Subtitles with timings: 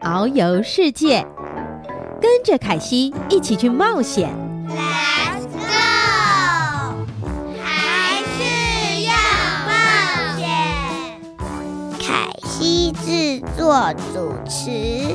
[0.00, 1.26] 遨游世界，
[2.22, 4.30] 跟着凯西一起去冒险。
[4.66, 7.04] Let's go！
[7.62, 9.12] 还是要
[9.66, 9.72] 冒
[10.38, 10.48] 险。
[11.98, 15.14] 凯西制作主持。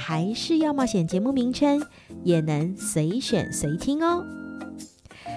[0.00, 1.82] 还是要冒险”节目名称。
[2.24, 4.24] 也能随选随听哦。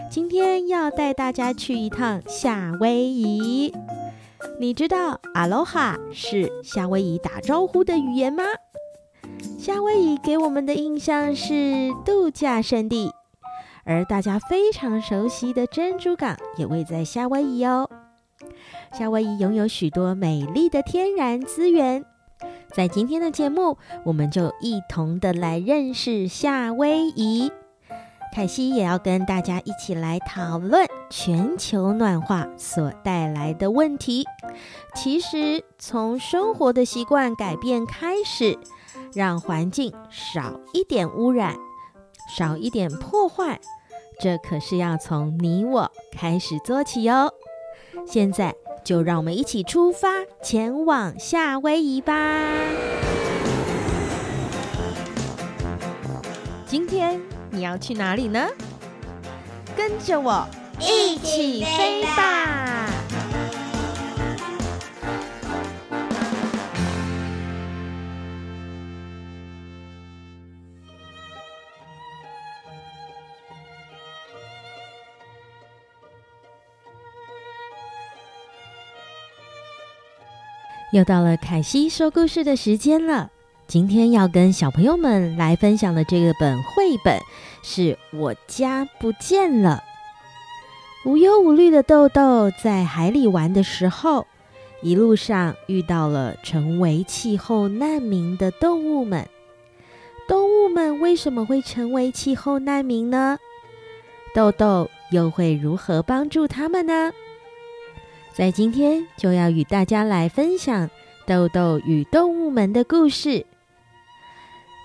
[0.09, 3.73] 今天要带大家去一趟夏威夷。
[4.59, 8.43] 你知道“阿罗哈”是夏威夷打招呼的语言吗？
[9.57, 13.11] 夏威夷给我们的印象是度假胜地，
[13.85, 17.89] 而大家非常熟悉的珍珠港也位在夏威夷哦。
[18.91, 22.03] 夏威夷拥有许多美丽的天然资源。
[22.73, 27.51] 在今天的节目，我们就一同的来认识夏威夷。
[28.33, 34.25] 凯西也要跟大家一起来讨论全球暖化所带来的问题。
[34.95, 38.57] 其实，从生活的习惯改变开始，
[39.13, 41.55] 让环境少一点污染，
[42.35, 43.59] 少一点破坏，
[44.19, 47.31] 这可是要从你我开始做起哟。
[48.07, 48.55] 现在。
[48.83, 50.09] 就让我们一起出发，
[50.41, 52.13] 前往夏威夷吧！
[56.67, 58.47] 今天你要去哪里呢？
[59.75, 60.45] 跟着我
[60.79, 62.87] 一起飞吧！
[80.93, 83.31] 又到了凯西说故事的时间了。
[83.65, 87.19] 今天要跟小朋友们来分享的这个本绘本
[87.63, 89.83] 是我家不见了。
[91.03, 94.27] 无忧无虑的豆豆在海里玩的时候，
[94.83, 99.27] 一路上遇到了成为气候难民的动物们。
[100.27, 103.39] 动物们为什么会成为气候难民呢？
[104.35, 107.11] 豆豆又会如何帮助他们呢？
[108.35, 110.89] 在今天就要与大家来分享
[111.27, 113.45] 豆豆与动物们的故事，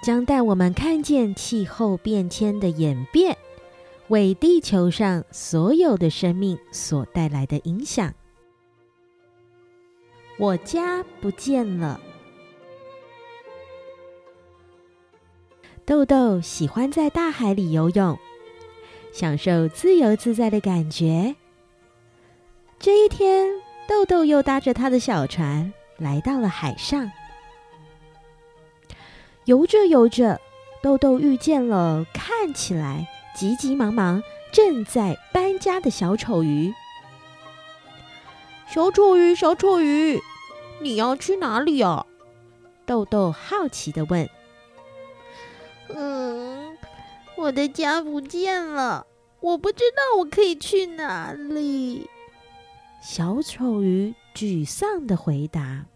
[0.03, 3.39] 将带我们看见气候变迁的演变，
[4.09, 8.13] 为地球上所有的生命所带来的影响。
[10.39, 11.99] 我家不见了。
[15.87, 18.19] 豆豆喜欢在大海里游泳，
[19.11, 21.35] 享受自由自在的感觉。
[22.81, 23.49] 这一天，
[23.89, 27.11] 豆豆又搭着他的小船来到了海上。
[29.47, 30.41] 游着游着，
[30.81, 34.23] 豆豆遇见了看起来急急忙忙
[34.53, 36.73] 正在搬家的小丑鱼。
[38.69, 40.21] 小丑鱼，小丑鱼，
[40.81, 42.07] 你要去哪里啊？
[42.87, 44.29] 豆豆好奇地问。
[45.89, 46.79] 嗯，
[47.37, 49.07] 我的家不见了，
[49.41, 52.09] 我不知道我可以去哪里。
[53.11, 55.87] 小丑鱼沮丧地回答：“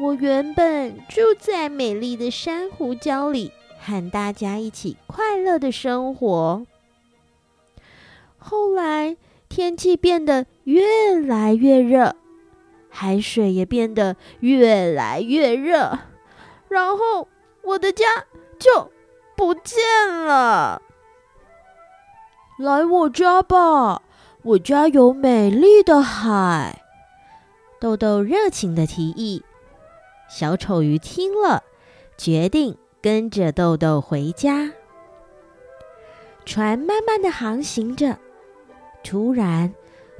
[0.00, 6.66] 我原本住在美丽的珊瑚礁里，和大家一起快乐的生活。
[8.38, 9.18] 后来
[9.50, 12.16] 天气变得越来越热，
[12.88, 15.98] 海水也变得越来越热，
[16.70, 17.28] 然后
[17.62, 18.06] 我的家
[18.58, 18.90] 就
[19.36, 19.84] 不见
[20.24, 20.80] 了。”
[22.58, 24.02] 来我家吧，
[24.48, 26.82] 我家有美丽的海。”
[27.78, 29.44] 豆豆热情的提议。
[30.30, 31.62] 小丑鱼听了，
[32.16, 34.72] 决定跟着豆豆回家。
[36.46, 38.16] 船慢慢的航行着，
[39.04, 39.74] 突然，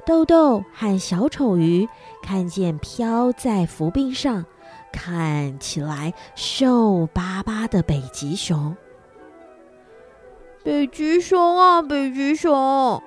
[0.05, 1.87] 豆豆和小丑鱼
[2.21, 4.45] 看见飘在浮冰上，
[4.91, 8.77] 看起来瘦巴巴的北极熊。
[10.63, 13.01] 北极熊啊，北极熊，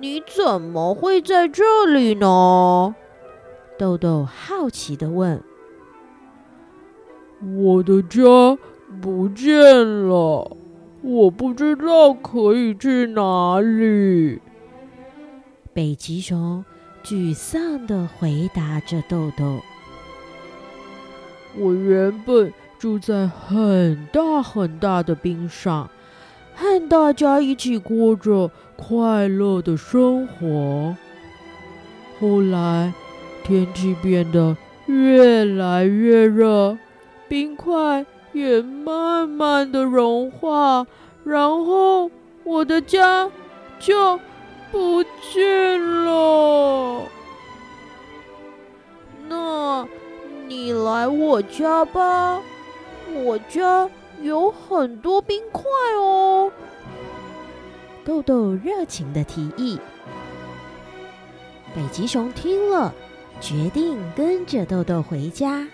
[0.00, 2.94] 你怎么会在这里呢？
[3.76, 5.42] 豆豆好奇地问
[7.58, 8.56] ：“我的家
[9.00, 9.52] 不见
[10.06, 10.56] 了，
[11.02, 14.40] 我不知道可以去哪里。”
[15.74, 16.64] 北极熊
[17.04, 19.60] 沮丧地回答着豆豆
[21.58, 25.90] ：“我原本住在很大很大的冰上。”
[26.58, 30.96] 和大家一起过着快乐的生活。
[32.18, 32.92] 后来
[33.44, 34.56] 天气变得
[34.86, 36.76] 越来越热，
[37.28, 40.84] 冰块也慢慢的融化，
[41.22, 42.10] 然后
[42.42, 43.30] 我的家
[43.78, 44.18] 就
[44.72, 47.02] 不见了。
[49.28, 49.86] 那
[50.48, 52.40] 你来我家吧，
[53.14, 53.88] 我家。
[54.22, 55.64] 有很多冰块
[55.96, 56.50] 哦，
[58.04, 59.78] 豆豆热情的提议。
[61.74, 62.92] 北极熊听了，
[63.40, 65.68] 决定跟着豆豆回家。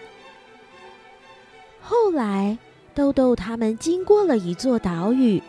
[1.80, 2.58] 后来，
[2.94, 5.42] 豆豆他们经过了一座岛屿，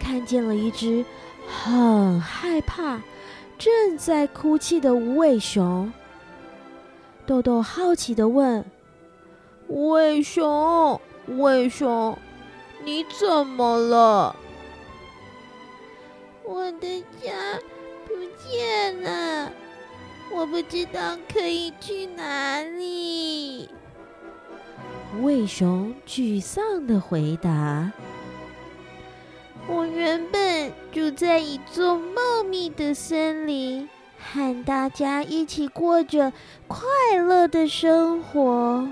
[0.00, 1.04] 看见了一只
[1.46, 3.00] 很害怕、
[3.58, 5.92] 正在哭泣的无尾熊。
[7.26, 8.64] 豆豆好奇的问
[9.68, 11.00] ：“无尾熊？”
[11.30, 12.18] 无尾熊，
[12.84, 14.34] 你怎么了？
[16.42, 17.30] 我的家
[18.04, 19.52] 不见了，
[20.32, 23.68] 我不知道可以去哪里。
[25.16, 27.92] 无尾熊沮丧的回答
[29.70, 33.88] ：“我原本住在一座茂密的森林，
[34.18, 36.32] 和大家一起过着
[36.66, 36.88] 快
[37.24, 38.88] 乐的生活。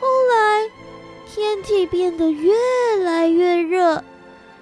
[0.00, 0.68] 后来……”
[1.34, 2.52] 天气变得越
[3.02, 4.04] 来越热，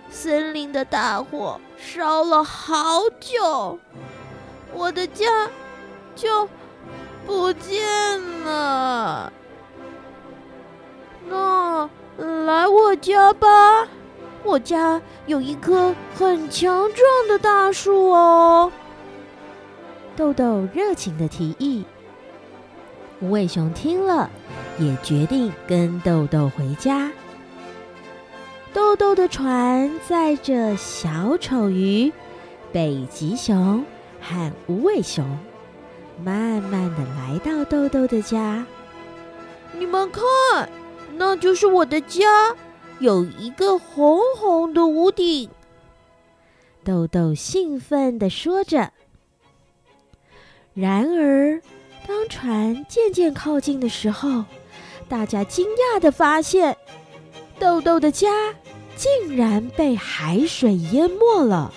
[0.08, 3.76] 森林的大火烧了好久，
[4.72, 5.50] 我的家
[6.14, 6.49] 就
[7.26, 7.82] 不见
[8.44, 9.32] 了。
[11.28, 13.88] 那来我家吧，
[14.44, 18.70] 我家有一棵很强壮的大树哦。
[20.17, 21.84] 豆豆热情的提议。
[23.20, 24.31] 无尾熊听了，
[24.78, 27.11] 也决定跟豆豆回家。
[28.72, 32.12] 豆豆的船载着小丑鱼、
[32.72, 33.84] 北极熊
[34.20, 35.25] 和无尾熊，
[36.22, 38.64] 慢慢的来到豆豆的家。
[39.76, 40.69] 你们看，
[41.17, 42.55] 那就是我的家，
[43.00, 45.50] 有一个红红的屋顶。
[46.82, 48.93] 豆豆兴奋的说着。
[50.72, 51.61] 然而，
[52.11, 54.44] 当船渐渐靠近的时候，
[55.08, 56.77] 大家惊讶地发现，
[57.56, 58.53] 豆豆的家
[58.96, 61.73] 竟然被海水淹没了。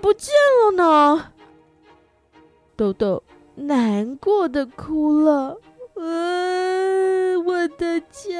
[0.00, 0.70] 不见了
[1.16, 1.32] 呢？
[2.76, 3.22] 豆豆
[3.54, 5.60] 难过的哭了。
[5.96, 8.38] 呃，我的家，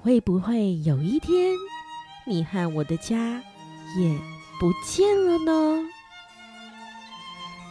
[0.00, 1.54] 会不会有一天，
[2.26, 3.42] 你和我的家
[3.98, 4.18] 也
[4.58, 5.84] 不见了呢？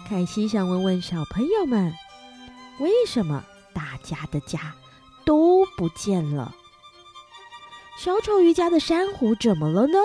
[0.07, 1.91] 凯西想问问小朋友们，
[2.79, 4.75] 为什么大家的家
[5.25, 6.53] 都不见了。
[8.03, 9.97] 小丑鱼家的珊瑚怎么了呢？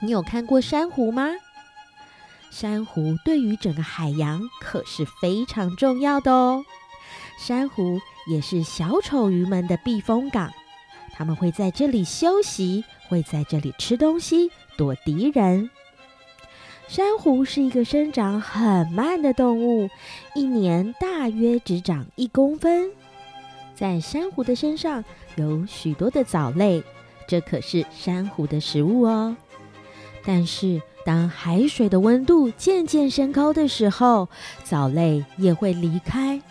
[0.00, 1.30] 你有看过珊瑚吗？
[2.50, 6.66] 珊瑚对于整个海洋可是非常重要的哦。
[7.38, 7.98] 珊瑚
[8.30, 10.52] 也是小丑鱼们的避风港，
[11.14, 15.70] 它们会在这里休息，会在这里吃东西，躲敌人。
[16.88, 19.88] 珊瑚是一个生长很慢的动物，
[20.34, 22.90] 一年大约只长一公分。
[23.78, 25.04] 在珊瑚的身上
[25.36, 26.82] 有许多的藻类，
[27.28, 29.36] 这可是珊瑚的食物哦。
[30.24, 34.28] 但是，当海水的温度渐渐升高的时候，
[34.64, 36.42] 藻类也会离开，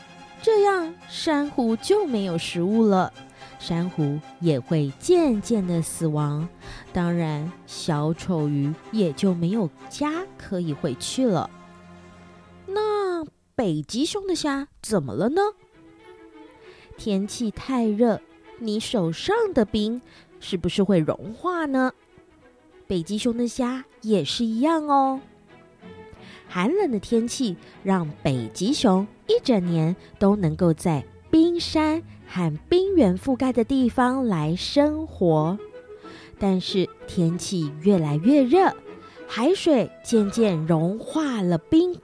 [0.41, 3.11] 这样珊瑚就没有食物了。
[3.59, 6.47] 珊瑚也会渐渐的死亡，
[6.93, 11.49] 当然，小丑鱼也就没有家可以回去了。
[12.67, 15.41] 那北极熊的虾怎么了呢？
[16.97, 18.19] 天气太热，
[18.59, 20.01] 你手上的冰
[20.39, 21.93] 是不是会融化呢？
[22.87, 25.21] 北极熊的虾也是一样哦。
[26.47, 35.57] 寒冷的天气让北极熊一整年都能够在冰山和冰原覆盖的地方来生活，
[36.39, 38.73] 但是天气越来越热，
[39.27, 41.99] 海水渐渐融化了冰，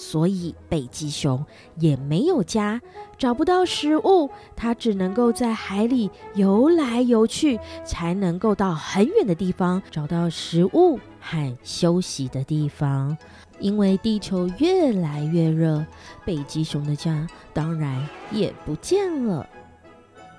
[0.00, 1.44] 所以北极熊
[1.76, 2.80] 也没有家，
[3.18, 13.14] 找不到食物，它只能够在海里游来游去，才能够到很远的地方找到食物和休息的地方。
[13.58, 15.84] 因为地球越来越热，
[16.24, 19.46] 北极熊的家当然也不见了。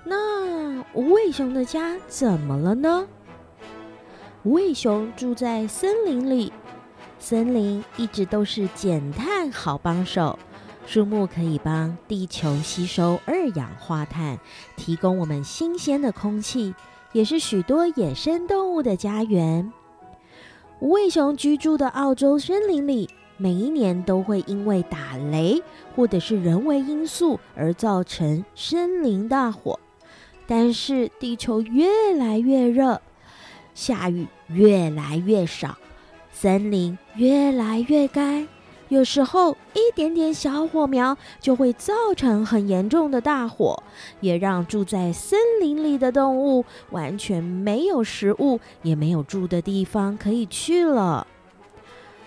[0.04, 3.06] 那无尾熊的家怎么了呢？
[4.42, 6.52] 无尾熊住在森林里，
[7.22, 10.36] 森林一直都是减碳好帮手。
[10.84, 14.40] 树木可以帮地球吸收二氧化碳，
[14.76, 16.74] 提供我们新鲜的空气，
[17.12, 19.72] 也是许多野生动物的家园。
[20.80, 25.62] 无尾熊居住的澳洲森林里，每一年都会因为打雷
[25.94, 29.78] 或者是人为因素而造成森林大火。
[30.44, 33.00] 但是地球越来越热，
[33.74, 35.78] 下雨越来越少，
[36.42, 38.48] 森林越来越干。
[38.88, 43.80] 有时候一点点小火苗就会造成很严重的大火，
[44.18, 51.24] 也让住在森林里的动物完全没有食物，也没有住的地方可以去了。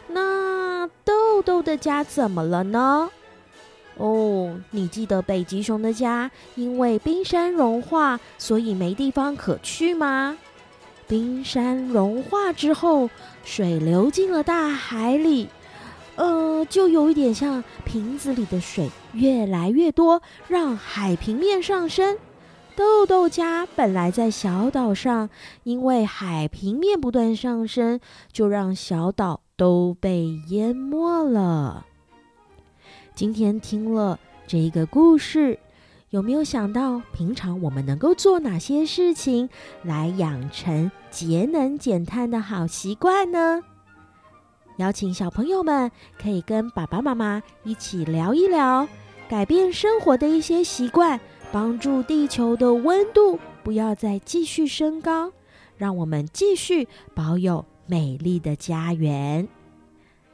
[0.08, 3.10] 那豆豆的家怎么了呢？
[3.98, 10.38] 哦，你记得北极熊的家因为冰山融化，所以没地方可去吗？
[11.08, 13.10] 冰山融化之后，
[13.44, 15.50] 水流进了大海里，
[16.16, 22.18] 呃，就有一点像瓶子里的水越来越多，让海平面上升。
[22.76, 25.30] 豆豆家本来在小岛上，
[25.64, 28.00] 因为海平面不断上升，
[28.34, 31.86] 就让小岛都被淹没了。
[33.14, 35.58] 今天听了这个故事，
[36.16, 39.50] 有没有想到平常我们能够做哪些事情
[39.84, 43.62] 来养成节能减碳的好习惯呢？
[44.78, 48.88] 邀请小朋友们可以跟爸爸妈妈一起聊一聊，
[49.28, 51.20] 改变生活的一些习惯，
[51.52, 55.34] 帮助地球的温度不要再继续升高，
[55.76, 59.46] 让我们继续保有美丽的家园。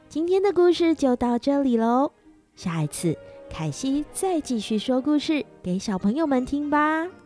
[0.08, 2.12] 今天的故事就到这里喽。
[2.54, 3.18] 下一次，
[3.52, 7.21] 凯西再继续说故事给小朋友们听吧。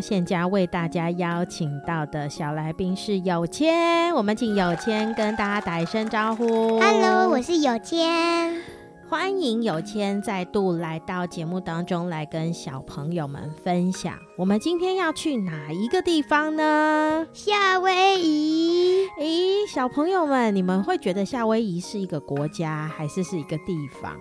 [0.00, 6.78] 现家为大家邀请到的小来宾是有谦，我们请有谦跟大家打一声招呼。
[6.80, 8.60] Hello，我是有谦，
[9.08, 14.14] 欢迎有谦再度来到节目当中来跟小朋友们分享。
[14.36, 17.26] 我们今天要去哪一个地方呢？
[17.32, 19.06] 夏威夷。
[19.20, 24.12] 咦，小朋友们，你们会觉得夏威夷是一个国家还是是一个地方？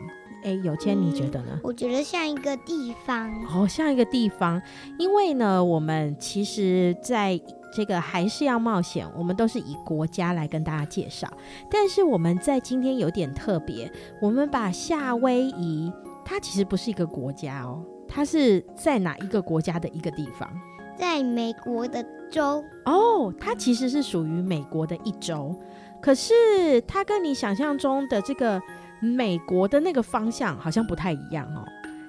[0.46, 1.60] 哎，有谦，你觉得呢？
[1.64, 3.34] 我觉得像一个地方。
[3.46, 4.62] 哦，像一个地方，
[5.00, 7.42] 因为呢，我们其实在
[7.74, 11.28] 这个还是要冒险，我们都是以国家来跟大家介绍。
[11.68, 15.92] 但是我们在今天有点特别，我们把夏威夷，
[16.24, 20.48] 它其实不是一个国家哦，它是在哪一个国家的一个地方？
[20.96, 22.64] 在美国的州。
[22.86, 25.56] 哦，它其实是属于美国的一州，
[26.00, 28.62] 可是它跟你想象中的这个。
[29.00, 31.66] 美国的那个方向好像不太一样哦。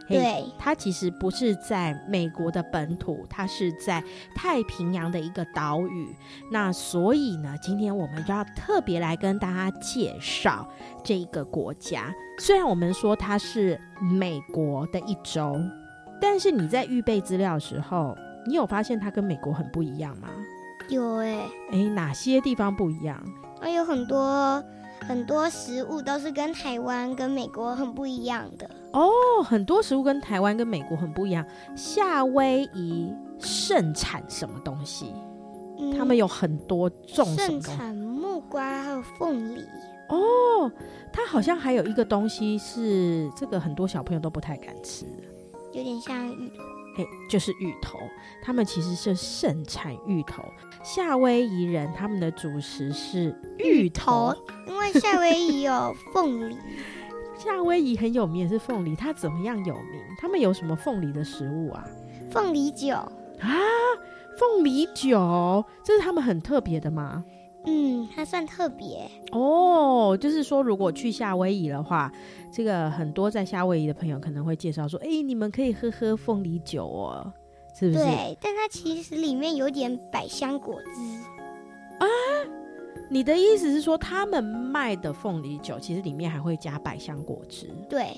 [0.09, 4.01] 对，它其实不是在美国的本土，它是在
[4.37, 6.15] 太平洋的一个岛屿。
[6.49, 10.65] 那所以呢，今天我们就要特别来跟大家介绍
[11.03, 12.15] 这一个国家。
[12.39, 15.61] 虽然我们说它是美国的一州，
[16.21, 18.17] 但是你在预备资料的时候，
[18.47, 20.29] 你有发现它跟美国很不一样吗？
[20.89, 23.21] 有哎、欸，哎，哪些地方不一样？
[23.61, 24.63] 啊，有很多。
[25.07, 29.09] 很多食物都是跟台湾跟美国很不一样的哦。
[29.45, 31.45] 很多食物跟台湾跟美国很不一样。
[31.77, 35.13] 夏威夷盛产什么东西？
[35.79, 37.25] 嗯，他们有很多种？
[37.37, 39.65] 盛产木瓜还有凤梨。
[40.09, 40.71] 哦，
[41.13, 45.05] 它好像还有一个东西是这个很多小朋友都不太敢吃，
[45.73, 46.63] 有点像芋头。
[46.97, 47.99] 哎，就是芋头。
[48.43, 50.43] 他们其实是盛产芋头。
[50.83, 54.35] 夏威夷人他们的主食是芋头，
[54.67, 56.57] 因为夏威夷有凤梨。
[57.39, 60.03] 夏威夷很有名也是凤梨，它怎么样有名？
[60.19, 61.87] 他们有什么凤梨的食物啊？
[62.31, 63.11] 凤梨酒啊，
[64.39, 67.23] 凤梨酒，这是他们很特别的吗？
[67.67, 70.17] 嗯，还算特别哦。
[70.19, 72.11] 就是说，如果去夏威夷的话，
[72.57, 77.31] 这个很多在夏威夷的朋友可能会介绍说：“哎，你们可以喝喝凤梨酒哦。”
[77.79, 78.03] 是不是？
[78.03, 80.89] 对，但它其实里面有点百香果汁
[81.99, 82.07] 啊。
[83.11, 87.69] 你的意思是说，他们卖的凤梨酒其实里面还会加百香果汁？
[87.91, 88.17] 对。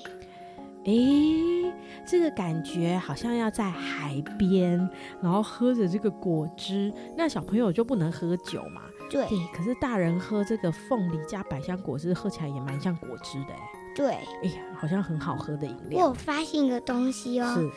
[0.85, 1.73] 诶，
[2.07, 4.89] 这个感觉好像要在海边，
[5.21, 6.93] 然后喝着这个果汁。
[7.17, 8.83] 那小朋友就不能喝酒嘛？
[9.11, 9.27] 对。
[9.27, 13.53] 对，可是大人喝这个凤梨加百香果汁，喝起来也蛮像果汁的。
[13.99, 14.13] 对。
[14.13, 16.07] 哎呀，好像很好喝的饮料。
[16.07, 17.53] 我发现一个东西哦。
[17.55, 17.69] 是。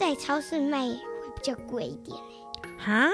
[0.00, 0.96] 在超市卖会
[1.36, 2.16] 比较贵一点
[2.78, 3.06] 哈，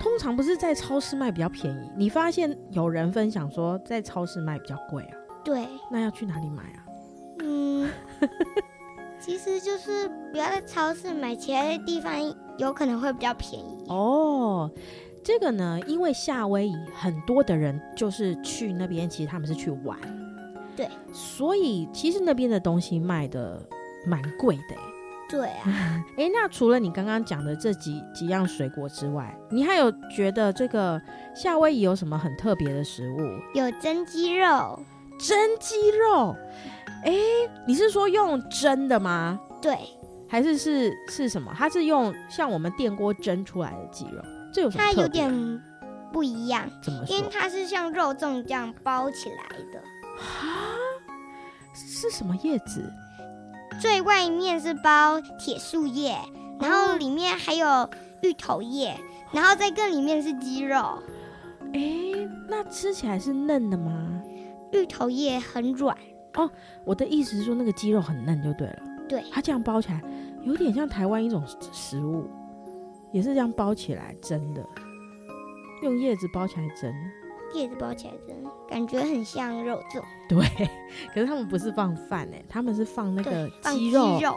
[0.00, 1.90] 通常不是在超市卖比较便宜。
[1.96, 5.16] 你发现有人分享说在超市卖比较贵啊？
[5.44, 6.82] 对，那要去哪里买啊？
[7.38, 7.88] 嗯，
[9.20, 12.12] 其实就是不要在超市买，其他的地方
[12.58, 14.68] 有可能会比较便宜哦。
[15.24, 19.96] 这个呢，因为夏威夷很多的人就是去那边，其实他们是去玩，
[20.76, 23.60] 对，所以其实那边的东西卖的
[24.06, 24.76] 蛮贵的。
[25.28, 31.02] 对啊，哎、欸，那除了你刚刚讲的这几几样水果之外，你还有觉得这个
[31.34, 33.18] 夏威夷有什么很特别的食物？
[33.52, 34.78] 有蒸鸡肉，
[35.18, 36.36] 蒸鸡肉，
[37.02, 39.40] 哎、欸，你是说用蒸的吗？
[39.60, 39.76] 对，
[40.28, 41.52] 还是是是什么？
[41.56, 44.84] 它是用像我们电锅蒸出来的鸡肉，这有什么？
[44.84, 45.60] 它有点
[46.12, 47.16] 不一样，怎么说？
[47.16, 49.82] 因为它是像肉粽这样包起来的
[50.16, 50.74] 啊？
[51.74, 52.92] 是什么叶子？
[53.80, 56.16] 最外面是包铁树叶，
[56.58, 57.88] 然后里面还有
[58.22, 58.98] 芋头叶，
[59.32, 60.98] 然后再更里面是鸡肉。
[61.74, 64.22] 哎，那吃起来是嫩的吗？
[64.72, 65.96] 芋头叶很软
[66.34, 66.50] 哦。
[66.84, 68.78] 我的意思是说，那个鸡肉很嫩就对了。
[69.08, 70.02] 对，它这样包起来，
[70.42, 72.30] 有点像台湾一种食物，
[73.12, 74.64] 也是这样包起来蒸的，
[75.82, 76.94] 用叶子包起来蒸。
[77.56, 78.36] 叶子包起来蒸，
[78.68, 80.02] 感觉很像肉粽。
[80.28, 80.68] 对，
[81.14, 84.36] 可是他们不是放饭哎，他们是放那个鸡肉，肉，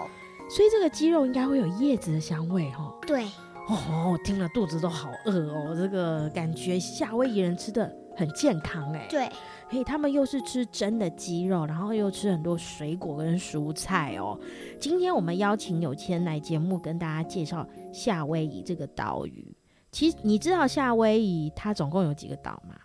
[0.50, 2.96] 所以这个鸡肉应该会有叶子的香味哦。
[3.06, 3.26] 对，
[3.68, 5.76] 哦，听了肚子都好饿哦。
[5.76, 9.08] 这个感觉夏威夷人吃的很健康哎。
[9.10, 9.30] 对，
[9.68, 14.40] 嘿，他们又是吃真的鸡肉，然后又吃很多水果跟蔬菜哦。
[14.80, 19.56] 今天我们邀请有谦来节目跟大家介绍夏威夷这个岛屿。
[19.92, 22.76] 其实你知道夏威夷它总共有几个岛吗？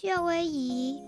[0.00, 1.02] 夏威夷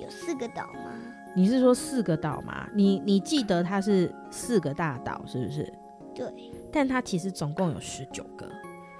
[0.00, 0.94] 有四个岛吗？
[1.36, 2.66] 你是说四个岛吗？
[2.74, 5.70] 你你记得它是四个大岛是不是？
[6.14, 6.26] 对。
[6.72, 8.48] 但它其实总共有十九个，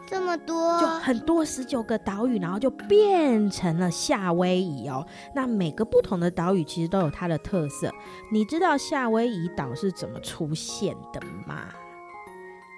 [0.06, 5.06] 这么多，就很多十九个岛屿，然后就变成了夏威夷哦。
[5.34, 7.90] 那每个不同的岛屿其实都有它的特色。
[8.30, 11.62] 你知道夏威夷岛是怎么出现的吗？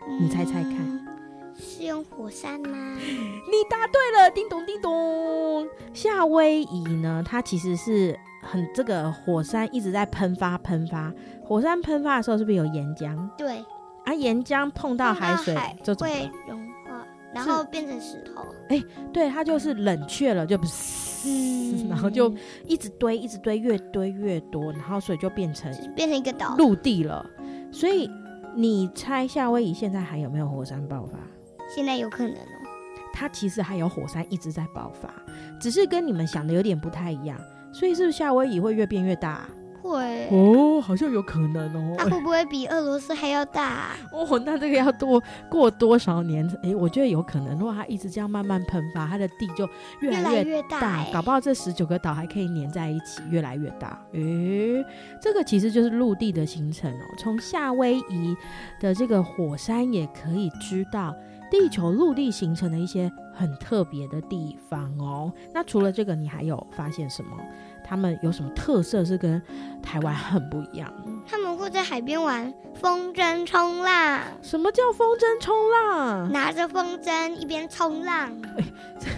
[0.08, 1.13] 嗯，你猜猜看。
[1.56, 2.96] 是用火山吗？
[2.98, 5.68] 你答对了，叮咚叮咚。
[5.92, 11.12] 夏威夷呢，它其实是很这个火山一直在喷发喷发。
[11.44, 13.28] 火山喷发的时候是不是有岩浆？
[13.36, 13.64] 对。
[14.04, 17.06] 啊，岩浆碰到海水就会融化。
[17.32, 18.44] 然后变成石头。
[18.68, 22.32] 哎对，它就是冷却了，就不是，嗯然后就
[22.66, 26.54] 一直堆，一直堆，越堆越多，然后所以就变成变成一个岛。
[26.56, 27.24] 陆地了。
[27.72, 28.10] 所以
[28.54, 31.18] 你猜夏威夷现在还有没有火山爆发？
[31.74, 32.60] 现在有可能哦。
[33.12, 35.08] 它其实还有火山一直在爆发，
[35.60, 37.38] 只是跟你们想的有点不太一样。
[37.72, 39.48] 所以是不是夏威夷会越变越大？
[39.82, 40.28] 会。
[40.30, 41.94] 哦，好像有可能哦。
[41.98, 43.96] 它会不会比俄罗斯还要大啊？
[44.12, 46.48] 哦，那这个要多过多少年？
[46.62, 47.56] 诶，我觉得有可能。
[47.58, 49.68] 如果它一直这样慢慢喷发，它的地就
[50.00, 54.00] 越来越越越大欸搞不好这十九个岛还可以粘在一起，越来越大。
[54.12, 54.84] 诶，
[55.20, 57.04] 这个其实就是陆地的形成哦。
[57.18, 58.36] 从夏威夷
[58.80, 61.14] 的这个火山也可以知道。
[61.50, 65.32] 地球陆地形成的一些很特别的地方哦。
[65.52, 67.36] 那除了这个，你还有发现什么？
[67.86, 69.40] 他们有什么特色是跟
[69.82, 70.90] 台湾很不一样？
[71.26, 74.22] 他们会在海边玩风筝冲浪。
[74.40, 76.32] 什么叫风筝冲浪？
[76.32, 78.32] 拿着风筝一边冲浪。
[78.56, 78.64] 哎，
[78.98, 79.08] 这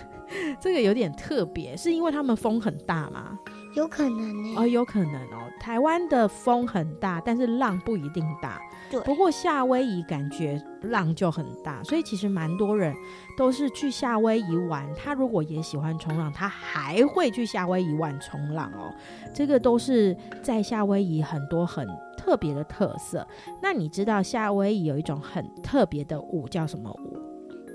[0.60, 3.38] 这个有点特别，是因为他们风很大吗？
[3.76, 4.54] 有可能呢。
[4.56, 5.46] 哦，有可能哦。
[5.60, 8.60] 台湾的风很大，但是浪不一定大。
[8.90, 9.00] 对。
[9.00, 12.94] 不过夏威夷感觉浪就很大，所以其实蛮多人
[13.36, 14.86] 都是去夏威夷玩。
[14.94, 18.92] 他如果也喜欢冲浪，他还会去夏威夷玩冲浪哦。
[19.34, 23.26] 这个都是在夏威夷很多很特别的特色。
[23.62, 27.16] 那你知道夏威夷有一种很特别的舞叫什么舞？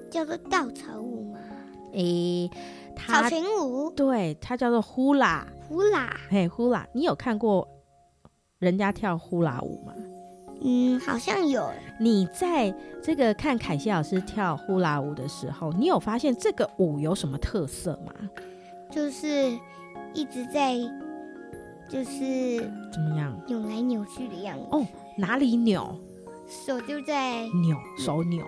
[0.10, 1.40] 叫做稻草舞吗？
[1.94, 2.50] 诶，
[2.96, 3.90] 它草裙舞。
[3.92, 5.48] 对，它叫做呼啦。
[5.68, 6.14] 呼啦。
[6.30, 7.68] 嘿，呼啦，你有看过
[8.60, 9.94] 人家跳呼啦舞吗？
[10.64, 11.70] 嗯，好像有。
[12.00, 18.14] 你在这个看凯西老师跳呼啦舞的时候，你有发现这个舞有什么特色吗？
[18.90, 19.58] 就是
[20.14, 20.76] 一直在，
[21.90, 22.60] 就是
[22.92, 23.36] 怎么样？
[23.48, 24.66] 扭来扭去的样子。
[24.72, 24.86] 哦，
[25.18, 26.00] 哪里扭？
[26.48, 28.46] 手就在扭，手扭，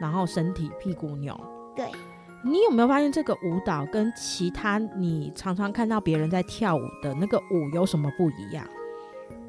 [0.00, 1.38] 然后身体屁股扭。
[1.76, 1.90] 对。
[2.46, 8.66] 你有没有发现这个舞蹈跟其他你常常看到别人在跳舞的那个舞有什么不一样？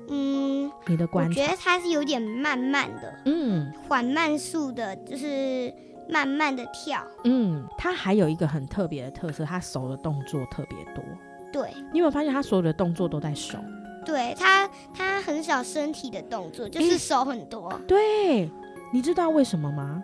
[0.09, 1.41] 嗯，你的观察？
[1.41, 5.73] 我觉得它是有点慢慢的，嗯，缓慢速的，就是
[6.09, 7.01] 慢慢的跳。
[7.23, 11.03] 嗯，它还有一个很特别的特色，它手的动作特别多。
[11.51, 13.57] 对，你有没有发现它所有的动作都在手？
[14.05, 17.69] 对，它它很少身体的动作，就是手很多。
[17.69, 18.51] 欸、对，
[18.93, 20.03] 你知道为什么吗？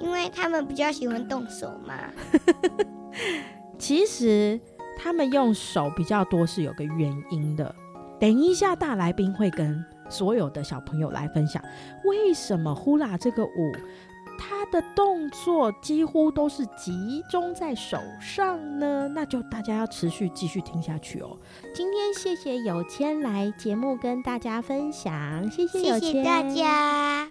[0.00, 1.94] 因为他们比较喜欢动手嘛。
[3.78, 4.60] 其实
[4.98, 7.74] 他们用手比较多是有个原因的。
[8.20, 11.62] 等一下，大来宾会跟所有的小朋友来分享，
[12.04, 13.72] 为什么呼啦这个舞，
[14.38, 19.08] 它的动作几乎都是集中在手上呢？
[19.08, 21.36] 那就大家要持续继续听下去哦。
[21.74, 27.30] 今天谢谢有谦来节目跟大家分享，谢谢有谦，谢谢大家。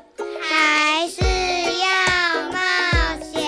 [0.93, 2.57] 还是要冒
[3.23, 3.41] 险》。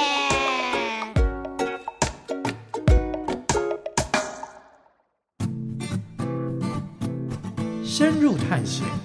[7.83, 9.02] 深入探险。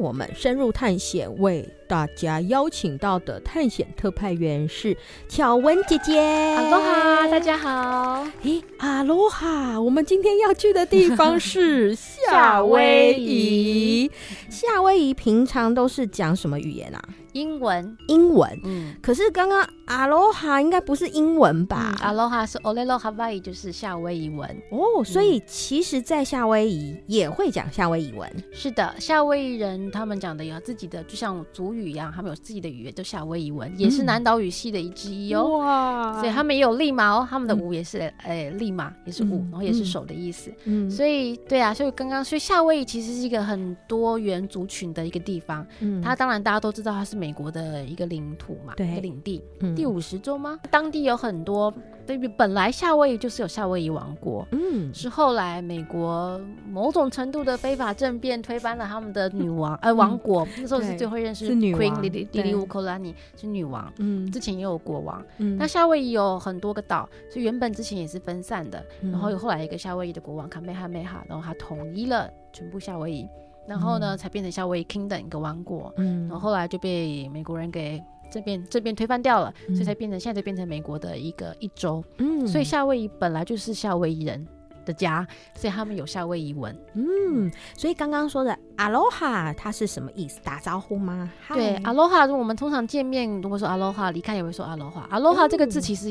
[0.00, 4.96] 我们深入探险，为大家邀请到的探险特派员是
[5.28, 6.18] 巧文姐姐。
[6.18, 8.26] 阿罗哈，大家好。
[8.42, 14.10] 咦，阿罗哈，我们今天要去的地方是 夏威夷。
[14.48, 17.02] 夏威夷平常都是讲什么语言啊？
[17.32, 18.60] 英文，英文。
[18.64, 21.94] 嗯，可是刚刚阿罗哈应该不是英文吧？
[22.00, 24.48] 阿罗哈是 Olelo Hawaii，就是夏威夷文。
[24.70, 28.30] 哦，所以其实，在夏威夷也会讲夏威夷文。
[28.52, 35.58] 是的，夏威夷人他们讲的有自己的，就像族语一样，他们有自己的语言，就夏威夷文，也是南岛语系的一之一哦。
[35.58, 36.20] 哇！
[36.20, 40.52] 所以他们也有利马哦，他们的舞也是诶利马，也是舞，然后也是手的意思。
[40.64, 45.64] 嗯，所以对啊，所以刚刚所以夏威夷其实是一个很多元族群的一个地方。
[45.78, 47.19] 嗯，它当然大家都知道它是。
[47.20, 50.58] 美国的一个领土嘛，对，一个领地，嗯、第五十州吗？
[50.70, 51.72] 当地有很多，
[52.06, 73.28] 对于本来夏威夷就是有夏威夷王国，嗯，是后来美国某种程度的非法政变推翻了他们的女王， 呃，王国，嗯、那时候是最会认识 Queen 莉莉莉乌科拉尼是女王，嗯，之前也有国王，嗯，那夏威夷有很多个岛，所以原本之前也是分散的，嗯、然后有后来一个夏威夷的国王卡梅哈梅哈，然后他统一了全部夏威夷。
[73.66, 84.44] 然后呢，才变成夏威夷 Kingdom 一个王国，嗯，然后后来就被美国人给这边这边推翻掉了，嗯、所以才变成现在就变成美国的一个一州，嗯，所以夏威夷本来就是夏威夷人
[84.84, 90.40] 的家，所以他们有夏威夷文，嗯，所以刚刚说的 Aloha 它是什么意思？
[90.42, 91.30] 打招呼吗？
[91.48, 95.08] 对，Aloha，如果我们通常见面如果说 Aloha，离开也会说 Aloha。
[95.10, 96.08] Aloha 这个字其实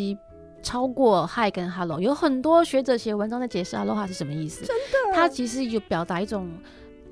[0.61, 6.49] 超过 Hi 跟 Hello，有很多学者写文章在解释 Aloha 是什么意思，真的，它其实有表达一种。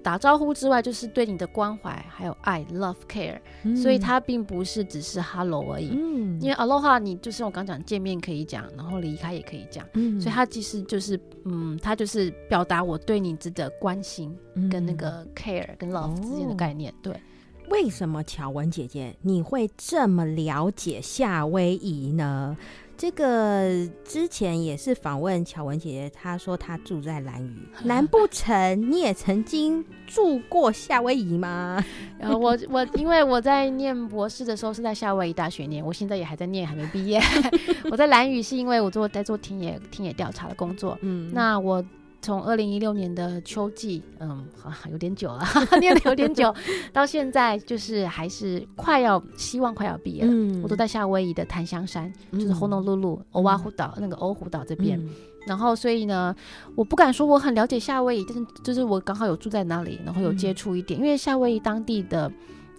[0.04, 5.90] 打招呼之外，就是对你的关怀，还有爱，love care，、嗯、所以它并不是只是 hello 而已。
[5.92, 9.86] 嗯，因为 aloha 你就是我刚讲见面可以讲，然后离开也可以讲。
[9.94, 14.34] 嗯，所以它其实就是，嗯，它就是表达我对你值得关心
[14.70, 16.92] 跟那个 care 跟 love 之间的概念。
[16.92, 17.22] 哦、对，
[17.70, 22.56] 为什么巧文姐姐你会这么了解夏威夷呢？
[22.98, 27.56] 这个之前也是访问巧文姐姐，她说她住在兰屿，
[27.86, 31.84] 难不成你也曾经住过夏威夷吗？
[32.18, 37.22] 然 后我我因为我在念博士的时候是在夏威夷大学念，我现在也还在念，还没毕业。
[37.92, 41.86] 我在兰屿是因为我做在做田野田野调查的工作，嗯，那我。
[42.22, 44.46] 从二零一六年的秋季，嗯，
[44.92, 45.44] 有点久了，
[45.80, 46.54] 念的有点久，
[46.92, 50.32] 到现在就是还是快要，希望快要毕业了。
[50.32, 55.00] 嗯，我都在夏威夷的檀香山，就是 Honolulu、欧瓦湖岛那个欧湖岛这边。
[55.00, 55.10] 嗯、
[55.46, 56.36] 然后，所以呢，
[56.76, 62.32] 我不敢说我很了解夏威夷，但是就是我刚好有住在那里，然后有接触一点，嗯、因为夏威夷当地的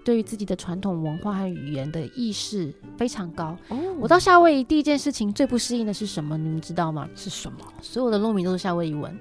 [0.04, 3.56] 对于自己的传统文化和语言的意识非常高。
[3.68, 6.36] 哦，我到夏威夷第一件事情最不适应的是什么？
[6.36, 7.08] 你们知道吗？
[7.14, 7.58] 是什么？
[7.80, 9.16] 所有的路名都是夏威夷文。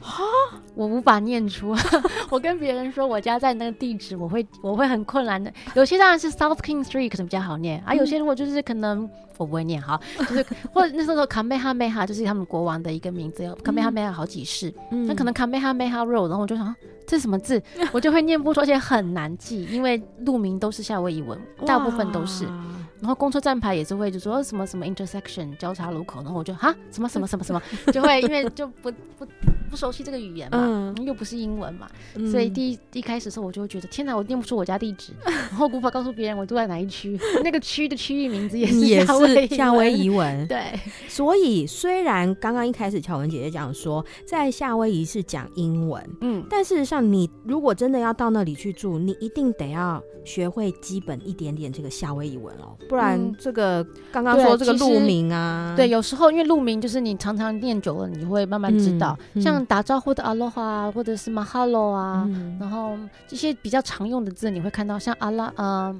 [0.00, 0.22] 哈，
[0.74, 1.76] 我无法念出。
[2.30, 5.52] 我跟别人说我家在那个地址，我会我会很困难的。
[5.74, 7.82] 有些当然是 South King Street 可能比较好念。
[7.84, 16.74] 啊，有些如果就是可能我不会念哈，就是 或者那时候 Kamehameha 就是他们国王的一个名字，Kamehameha 好几世，那可能 Kamehameha Road，然后我就想
[17.06, 22.46] 这是什么字，我就会念不出，而且很难记，因为路名都是夏威夷文，大部分都是。
[23.00, 26.74] 然后公车站牌也是会就说什么什么 intersection 交叉路口，然后我就哈？
[26.90, 27.44] 什么什么什么？
[27.44, 29.26] 什么， 就会因为就不不。
[29.70, 30.96] 不熟悉这个语言嘛，嗯。
[31.04, 32.28] 又不是英文嘛，嗯。
[32.28, 39.06] 所以第一一开始的时候我就会觉得天哪，我念不出我家地址， 然后无法告诉别人我住在哪一区， 那个区的区域名字也是也是
[39.54, 40.10] 夏威夷。
[40.10, 40.44] 文。
[40.48, 53.32] 对，所以虽然刚刚一开始巧文姐姐讲说，在夏威夷是讲英文，嗯，但事实上，你如果真的要到那里去住，你一定得要学会基本一点点这个夏威夷文哦，不然嗯。
[53.38, 62.58] 这个刚刚说这个路名啊，对，有时候因为路名就是你常常念久了，你会慢慢知道，像打招呼的 aloha 啊，或者是 mahalo 啊，嗯。
[62.58, 62.98] 然后
[63.28, 65.96] 这些比较常用的字，你会看到像阿拉呃，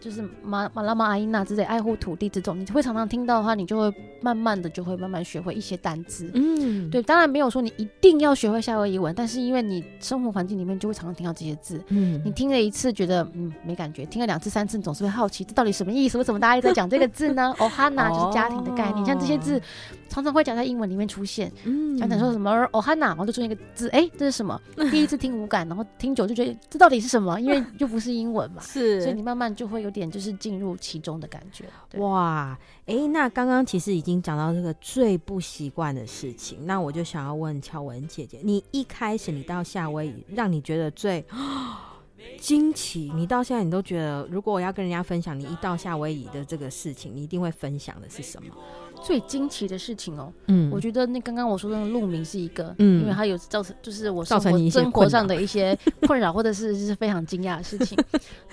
[0.00, 6.30] 就是马马拉马阿伊娜之类爱护土地这种，你会常常听到的话，你就会慢慢的就会慢慢学会一些单字。
[6.34, 16.18] 嗯，对，当然没有说你一定要学会夏威夷文，但是因为你生活环境里面就会常常听到这些字，嗯你听了一次觉得嗯没感觉，听了两次三次，你总是会好奇这到底什么意思？
[16.18, 19.60] 为什么大家一直在讲这个字呢 哦哈娜就是家庭的概念，像这些字
[20.08, 21.52] 常常会讲在英文里面出现。
[21.64, 24.60] 嗯讲讲说什么 ohana，然后就出现一个字，哎，这是什么？
[24.90, 27.38] 第一次听无感，然后听久就觉得这到底是什么？
[27.40, 31.64] 因为又不是英文嘛，是所以你慢慢就会有点就是进入其中的感觉。
[31.98, 41.24] 哇，哎、那刚刚其实已经讲到这个最不习惯的事情，那我就想要问乔文姐姐，你一开始你到夏威夷，让你觉得最
[42.40, 48.52] 惊奇，你到现在你都觉得，如果我要跟人家分享你一到夏威夷的这个事情，你一定会分享的是什么？
[49.02, 50.70] 最惊奇的事情哦，嗯。
[50.70, 53.02] 我觉得那刚刚我说的那个路名是一个，嗯。
[53.02, 57.96] 因为它有造成就是我造生活生活上的一些 困扰，或者是是非常惊讶的事情。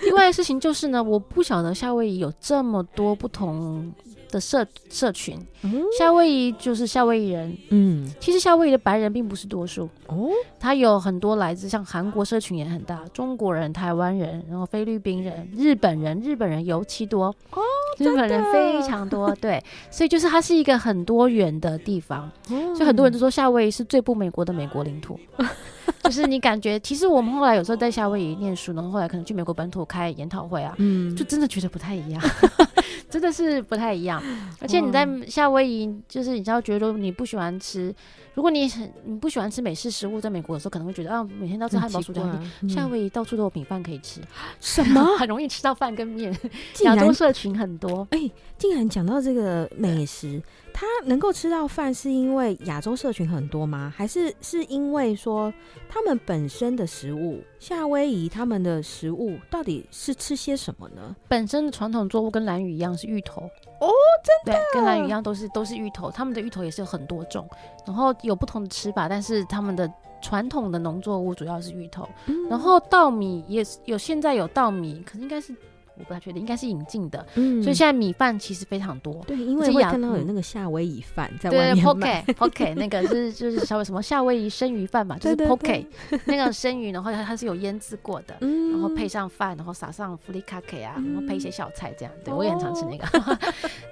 [0.02, 3.92] 另外的事情就是呢，我不晓得夏威夷有这么多不同
[4.34, 5.38] 的社社群，
[5.96, 17.62] 夏威夷就是夏威夷人，嗯，其实夏威夷的白人并不是多数，哦，他有很多来自像韩国社群也很大，中国人、台湾人，然后菲律宾人、日本人，日本人尤其多哦，
[17.98, 25.18] 日本人非常多，对，所以就是它是一个很多元的地方，所以很多人都说夏威夷是最不美国的美国领土。
[26.02, 32.22] 就是你感觉，其实我们后来有时候在夏威夷念书然后，后来可能去美国本土开研讨会啊，嗯，就真的觉得不太一样，
[33.14, 34.20] 真的是不太一样。
[34.60, 37.94] 而且你在夏威夷，就是你知道，觉得你不喜欢吃，
[38.34, 42.24] 如果你很你不喜欢吃美式食物，在美国的时候可能会觉得啊，每天都吃汉堡、薯条、
[42.62, 44.20] 嗯夏威夷到处都有米饭可以吃，
[44.60, 46.36] 什么 很容易吃到饭跟面，
[46.84, 48.06] 亚洲社群很多。
[48.10, 50.42] 哎、竟然讲到这个美食，
[50.72, 53.92] 他能够吃到饭，是因为亚洲社群很多吗？
[53.96, 55.52] 还是是因为说
[55.88, 61.14] 他们本身的食物，夏威夷他们的食物到底是吃些什么呢？
[61.28, 63.48] 本身的传统作物跟蓝屿一样是芋头
[63.80, 63.90] 哦，
[64.22, 67.48] 真的，对，跟蓝鱼一样都是都是芋头，他们的芋头也是有很多种，
[67.84, 69.90] 然后有不同的吃法，但是他们的
[70.22, 72.48] 传统的农作物主要是芋头，嗯。
[72.48, 75.54] 然后稻米也是有，现在有稻米，可是应该是
[75.96, 79.22] 我不太确定，应该是引进的，嗯所以现在米饭其实非常多。
[79.26, 85.86] 对，因为看到有嗯那个夏威夷饭在对外面卖 poke poke 那个是就是稍微什么夏威夷生鱼饭嘛，就 是对对 poke
[86.26, 92.12] 那个生鱼，然后它它是有腌制过的，嗯然后配上饭，然后撒上弗利卡克啊，然后配一些小菜这样。
[92.24, 93.06] 对哦我也很常吃那个。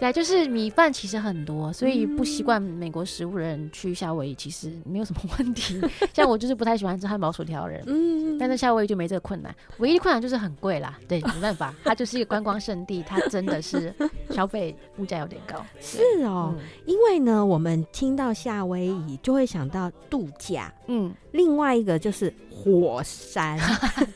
[0.01, 5.81] 对啊，就是米饭其实很多，所以不习惯美国食物的人去夏威夷其实没有什么问题。
[6.13, 10.99] 像我就是不太喜欢吃汉堡薯条的人，嗯但是夏威夷就没这个困难，唯一的困难就是很贵啦。
[11.07, 13.95] 对，没办法，它就是一个观光胜地，它真的是
[14.33, 15.63] 消费物价有点高。
[15.79, 16.65] 是哦，嗯。
[16.87, 23.59] 因为呢，我们听到夏威夷就会想到度假，嗯，另外一个就是火山。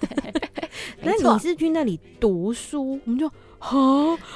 [1.03, 3.71] 那你是去那里读书，我们就啊，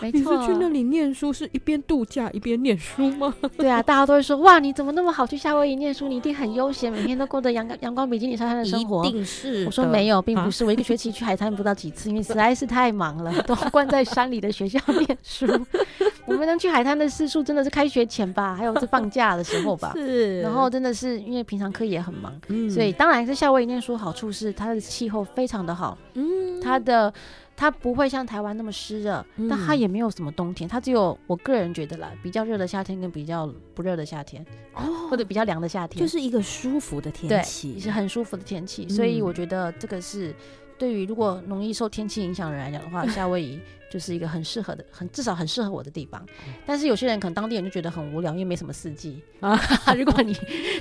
[0.00, 3.34] 没错你是去那，里念书，是一边度假一边念书吗？
[3.56, 6.08] 对啊，大家都会说哇，你怎么那么好去夏威夷念书？
[6.08, 9.04] 你一定很悠闲，每天都过着阳光阳光比基尼沙滩的生活。
[9.06, 9.64] 一定是。
[9.66, 10.64] 我说没有， 并不是。
[10.64, 15.46] 我一个学期去海滩不到几次，因为实在是太忙了，都关在山里的学校念书。
[16.26, 19.92] 我们能去海滩的次数真的是开学前吧，还有是放假的时候吧。
[19.96, 20.40] 是。
[20.40, 27.12] 然后真的是因为平常课也很忙，嗯所以当然是夏威夷念书好处是它的气候非常的好，嗯它的
[27.60, 34.42] 它不会像台湾那么湿热，嗯但它也没有什么冬天，它只有我个人觉得啦，比较热的夏天跟比较不热的夏天，
[34.72, 36.08] 哦或者比较凉的夏天，就。
[36.08, 39.24] 是一个舒服的天，气，是很舒服的天气，所以嗯。
[39.24, 40.34] 我觉得这个是
[40.78, 46.24] 对于如果容易受天气影响的人来讲的话， 夏威夷就是一个很适合的，很至少很适合我的地方。
[46.64, 49.60] 但是有些人可能当地人就觉得很无聊，因为没什么四季啊。
[49.98, 50.34] 如果你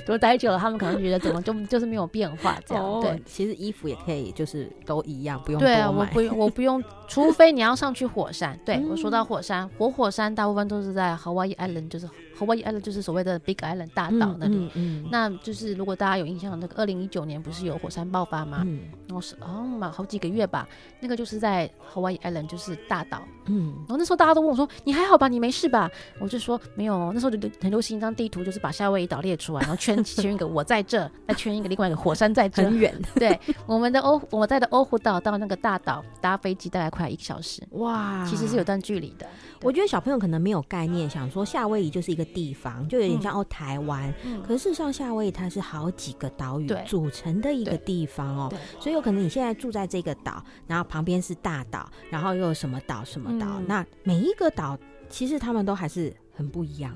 [0.06, 2.84] 多待久了，他们可能觉得怎么就就是没有变化这样。
[2.84, 8.58] 哦对，其实衣服也可以，就是都一样，不用对啊，我不用，我不用，除非你要上去火山。
[8.64, 12.08] 对、嗯我说到火山，活火山大部分都是在 Hawaii Island，就是
[12.38, 14.56] Hawaii Island 就是所谓的 Big Island 大岛那里。
[14.56, 18.62] 嗯嗯，那就是如果大家有印象，那个二零一九年不是有火山爆发吗？
[18.64, 20.68] 嗯然后是哦嘛好几个月吧，
[21.00, 23.22] 那个就是在 Hawaii Island 就是大岛。
[23.46, 25.26] 嗯然后那时候大家都问我说：“你还好吧？
[25.26, 25.90] 你没事吧？”
[26.20, 32.62] 我就说：“没有。”那时候就很流行一张地图，就是把夏威夷岛列出来，然后圈 圈一个我在这，再圈一个另外一个火山在这。
[32.62, 39.26] 很远对，我们的欧我在的欧胡岛到那个大岛搭飞机大概快一个小时，哇，其实是有段距离的。
[39.62, 44.12] 我觉得小朋友可能没有概念，想说夏威夷就是一个地方，就有点像哦台湾。
[44.24, 54.76] 嗯可是事实上，夏威夷它是好几个岛屿组成的一个地方哦对，所以有可能你现在住在这个岛，然后旁边是大岛，然后又有什么岛什么岛，嗯那每一个岛
[55.08, 56.92] 其实他们都还是很不一样。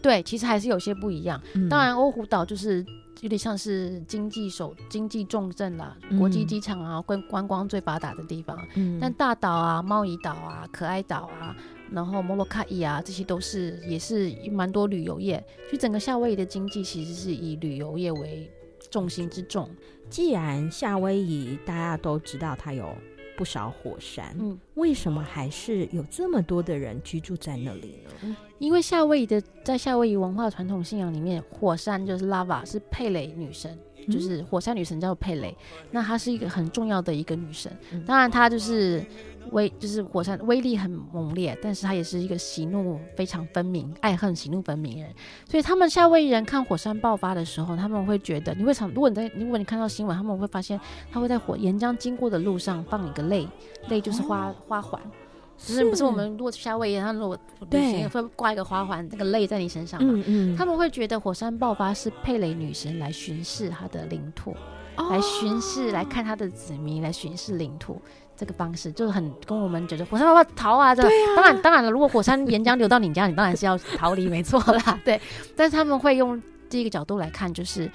[0.00, 1.40] 对，其实还是有些不一样。
[1.54, 2.84] 嗯当然，欧胡岛就是
[3.20, 8.58] 有点像是经济首经济重镇啦，嗯国际机场啊，观观光最发达的地方。
[8.74, 11.56] 嗯但大岛啊、猫夷岛啊、可爱岛啊，
[11.90, 15.42] 然后摩洛卡伊啊，这些都是也是蛮多旅游业。
[15.68, 18.50] 所以整个夏威夷的经济其实是以旅游业为
[18.90, 19.68] 重心之重。
[20.10, 22.94] 既然夏威夷大家都知道它有
[23.36, 28.36] 不少火山，嗯，为什么还是有这么多的人居住在那里呢？
[28.58, 33.76] 因为夏威夷的在夏威夷文化传统信仰里面，火山就是 lava 是佩雷女神，
[34.08, 35.56] 就是火山女神叫做佩雷，
[35.90, 37.70] 那她是一个很重要的一个女神。
[37.92, 38.04] 嗯。
[38.04, 39.04] 当然，她就是
[39.52, 45.14] 威就是火山威力很猛烈，但是他也是一个喜怒非常分明、爱恨喜怒分明的人。
[45.48, 50.80] 所以他们夏威夷人看火山爆发的时候，他们会觉得，你会想，如果你在如果你看到新闻，他们会发现，
[51.12, 53.48] 他会在火岩浆经过的路上放一个泪，
[53.88, 55.00] 泪就是花、哦花环。
[55.56, 60.12] 就是不是我们如果去夏威夷，他如果旅对行会挂一个花环，那个泪在你身上嘛？
[60.12, 64.52] 嗯嗯，他们会觉得火山爆发是佩雷女神来巡视她的领土，
[64.96, 68.00] 来巡视，来看他的子民，来巡视领土。
[68.36, 75.20] 这个方式就是很跟我们觉得火山爆发逃啊，这个、当然当然了，如果火山岩浆流到你家，你当然是要逃离，没错啦， 对。
[75.54, 77.90] 但是他们会用第一个角度来看，就是。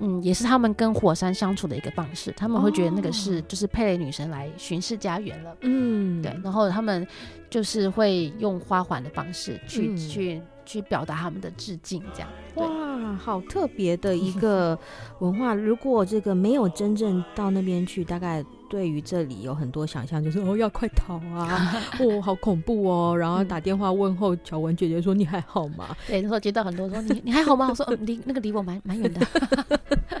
[0.00, 2.32] 嗯，也是他们跟火山相处的一个方式。
[2.36, 6.32] 他们会觉得那个是、哦就是佩雷女神来巡视家园了，嗯，对。
[6.40, 7.04] 然后他们
[7.50, 12.28] 就是会用花环的方式去、嗯去去表达他们的致敬，这样。
[12.56, 14.78] 哇，好特别的一个
[15.20, 15.54] 文化。
[15.54, 25.96] 如果这个没有真正到那边去，大概对于这里有很多想象，就是哦要快逃啊， 哦好恐怖哦，然后打电话问候乔文姐姐说你还好吗？
[26.06, 27.68] 对，那时候接到很多说你你还好吗？
[27.70, 29.26] 我说嗯，离那个离我蛮蛮远的。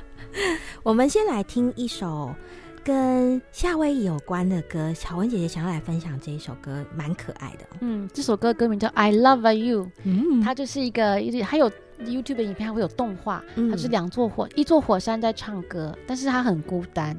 [0.82, 2.34] 我们先来听一首
[2.88, 7.66] 跟夏威夷有关的歌，小文姐姐想要来分享这一首歌，蛮可爱的。
[7.80, 11.70] 嗯，这首歌歌名叫《I Love You》，嗯它就是一个，还有
[12.00, 17.14] YouTube 的影片，它会有动画，嗯它是两座火，一座火山在唱歌，但是它很孤单。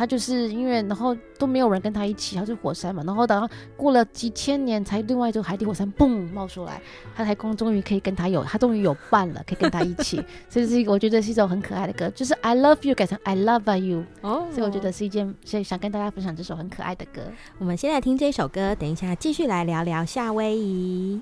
[0.00, 3.46] 他就是因为，然后都没有人跟他一起，他是火山嘛，然后等到
[3.76, 6.80] 过了几千年，才另外一座海底火山嘣冒出来，
[7.14, 10.16] 他才终终于可以跟他有，他终于有伴了，可以跟他一起，
[10.48, 17.20] 所以是一个我觉得是一首很可爱的歌，就是 I love you 改成 I love you，哦所以我觉得是一件，所以想跟大家分享这首很可爱的歌。
[17.58, 21.20] 我们先来听这首歌，等一下继续来聊聊夏威夷。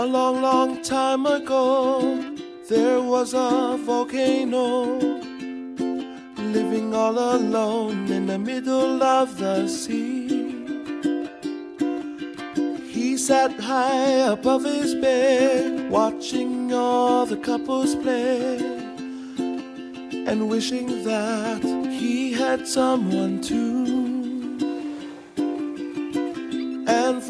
[0.00, 2.00] A long, long time ago,
[2.70, 4.96] there was a volcano
[6.38, 10.26] living all alone in the middle of the sea.
[12.88, 18.56] He sat high above his bed, watching all the couples play,
[20.26, 23.89] and wishing that he had someone too.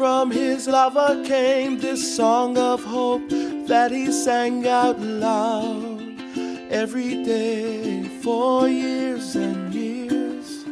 [0.01, 3.29] From his lover came this song of hope
[3.67, 6.01] that he sang out loud
[6.71, 10.65] every day for years and years.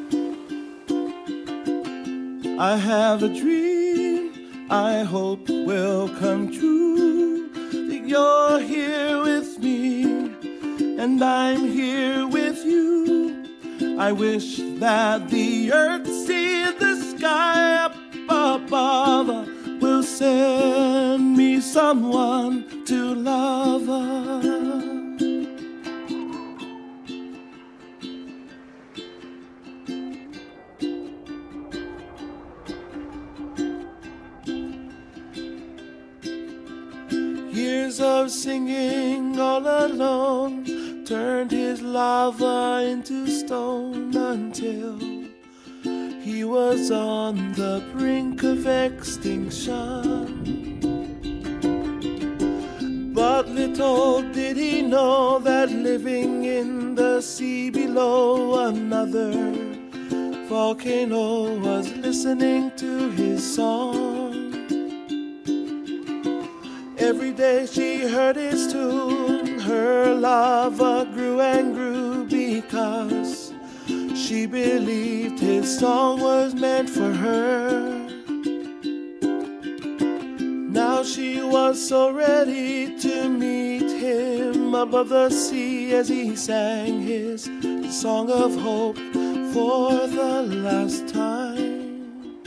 [2.57, 7.49] I have a dream I hope will come true.
[7.89, 10.05] That you're here with me,
[11.03, 13.45] and I'm here with you.
[13.99, 17.98] I wish that the earth see the sky up
[18.39, 19.27] above
[19.81, 23.87] will send me someone to love.
[37.51, 40.65] Years of singing all alone
[41.05, 45.18] turned his lava into stone until
[46.39, 49.75] he was on the brink of extinction.
[53.13, 59.33] But Little did he know that living in the sea below another
[60.47, 64.53] volcano was listening to his song.
[66.97, 73.18] Every day she heard his tune, her lava grew and grew because
[74.29, 78.07] she believed his song was meant for her.
[80.69, 87.49] Now she was so ready to meet him above the sea as he sang his
[87.89, 88.99] song of hope
[89.51, 92.37] for the last time.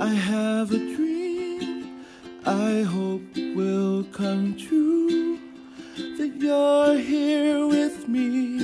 [0.00, 2.04] I have a dream
[2.46, 3.24] I hope
[3.56, 5.40] will come true
[6.16, 7.77] that you're here with
[8.08, 8.58] me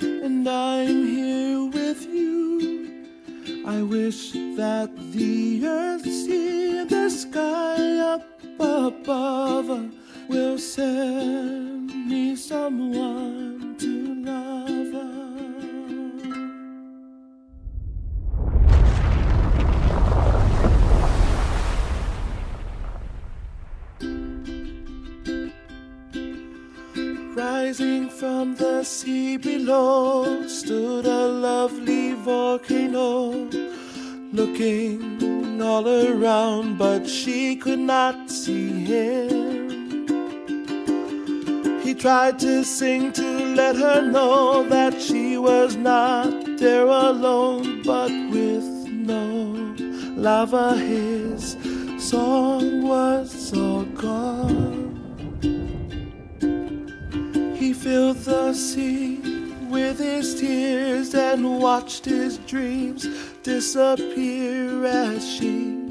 [0.00, 3.06] and I'm here with you.
[3.66, 8.24] I wish that the earth, sea, and the sky up
[8.60, 9.92] above
[10.28, 13.61] will send me someone
[27.72, 33.48] Rising from the sea below stood a lovely volcano,
[34.30, 40.06] looking all around, but she could not see him.
[41.80, 48.10] He tried to sing to let her know that she was not there alone, but
[48.30, 49.74] with no
[50.14, 51.56] lava, his
[51.98, 54.71] song was all gone.
[57.82, 59.18] Filled the sea
[59.68, 63.08] with his tears and watched his dreams
[63.42, 65.82] disappear as she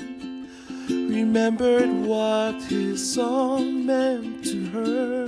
[0.87, 5.27] remembered what his song meant to her.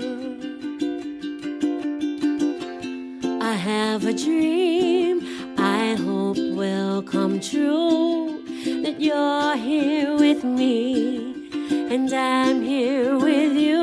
[3.42, 5.20] I have a dream
[5.58, 8.42] I hope will come true
[8.84, 11.50] that you're here with me
[11.94, 13.83] and I'm here with you.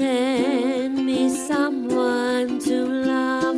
[0.00, 3.56] Send me someone to love.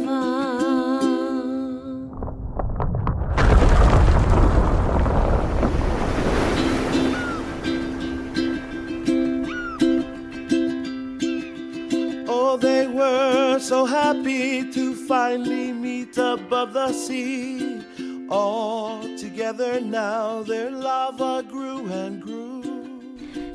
[12.28, 17.82] Oh, they were so happy to finally meet above the sea.
[18.28, 22.21] All together now, their lava grew and.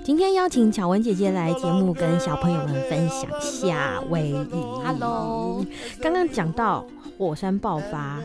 [0.08, 4.48] 今天邀请巧文姐姐来节目，跟小朋友们分享夏威夷。
[4.86, 5.66] Hello，
[6.02, 6.88] 刚刚讲到
[7.18, 8.18] 火山爆发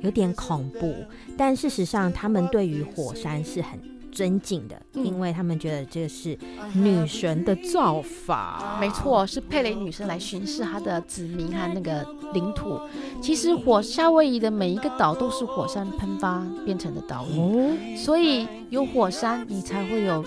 [0.00, 0.92] 有点恐怖，
[1.36, 3.78] 但事实上他们对于火山是很
[4.10, 6.36] 尊敬的，嗯因为他们觉得这是
[6.72, 8.76] 女神的造法。
[8.80, 12.80] 没错，是佩雷女神来巡视她的子民和那个领土。
[13.22, 20.24] 其实火夏威夷的每一个岛都是火山喷发变成的岛屿，哦，所以有火山，你才会有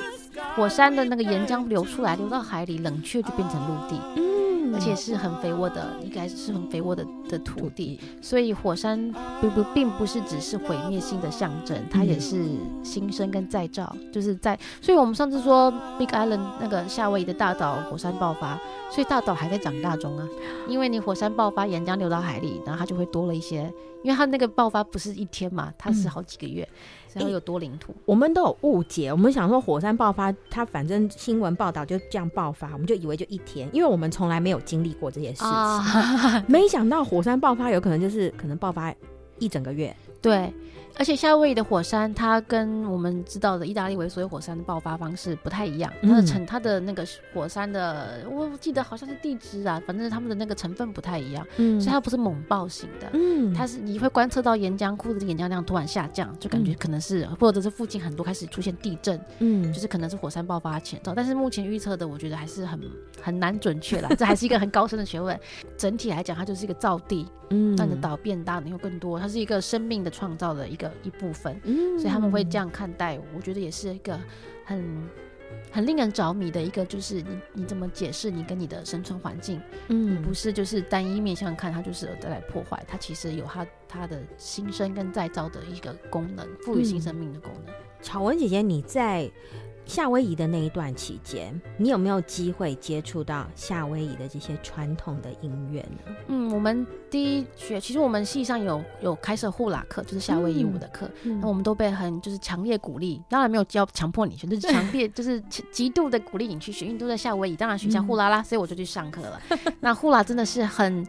[0.56, 4.00] 火山的那个岩浆流出来，流到海里，冷却就变成陆地。
[4.18, 4.32] 嗯。
[4.74, 8.98] 而且是很肥沃的，应该是很肥沃的的土地，所以火山
[9.42, 12.46] 并不并不是只是毁灭性的象征，它也是
[12.82, 15.70] 新生跟再造，就是在，所以我们上次说
[16.00, 18.58] Big Island 那个夏威夷的大岛火山爆发，
[18.90, 20.26] 所以大岛还在长大中啊，
[20.70, 23.70] 因为你火山爆发，岩浆流到海里，然后它就会多了一些，
[24.04, 26.66] 因为它那个爆发不是一天嘛，它是好几个月，
[27.14, 27.94] 然后有多领土。
[28.06, 38.94] 我们都有误解，我们想说火山爆发，它反正新闻报道就这样爆发，我们就以为就一天，因为我们从来没有经历过这些事情，啊没想到火山爆发有可能就是可能爆发
[39.40, 39.96] 一整个月。
[40.22, 40.54] 对，
[40.98, 45.92] 而且夏威夷的火山，它跟我们知道的意大利维所有火山的爆发方式不太一样。
[46.04, 53.10] 它的成，它的那个火山的，我记得好像是地质啊，反正他们的那个成分不太一样，嗯所以它不是猛爆型的。
[53.14, 61.14] 嗯它是你会观测到岩浆库的岩浆量突然下降，就感觉可能是，或者是附近很多开始出现地震，嗯就是可能是火山爆发前兆。
[61.16, 62.80] 但是目前预测的，我觉得还是很
[63.22, 65.40] 很难准确啦， 这还是一个很高深的学问。
[65.78, 71.60] 整体来讲，它就是一个造地，嗯让你的岛变大，你有更多，它是一个生命的创造的一个一部分。
[71.64, 74.20] 嗯所以他们会这样看待，我觉得也是一个
[74.66, 75.10] 很
[75.70, 87.74] 很令人着迷的一个，就是你你怎么解释你跟你的生存环境，嗯不是就是单一面向看，它就是有带来破坏，它其实有它它的新生跟再造的一个功能，赋予新生命的功能。
[88.02, 89.30] 巧文姐姐，你在
[89.92, 96.16] 夏威夷的那一段期间，你有没有机会接触到夏威夷的这些传统的音乐呢？
[96.30, 105.42] 嗯，我们第一学其实我们系上有有开设呼啦课，就是夏威夷舞的课，那、嗯、我们都被很就是强烈鼓励，当然没有教强迫你学，就是强烈就是
[105.74, 109.42] 极度的鼓励你去学，因为都在夏威夷，当然学校呼啦啦，所以我就去上课了。
[109.82, 111.06] 那呼啦真的是很。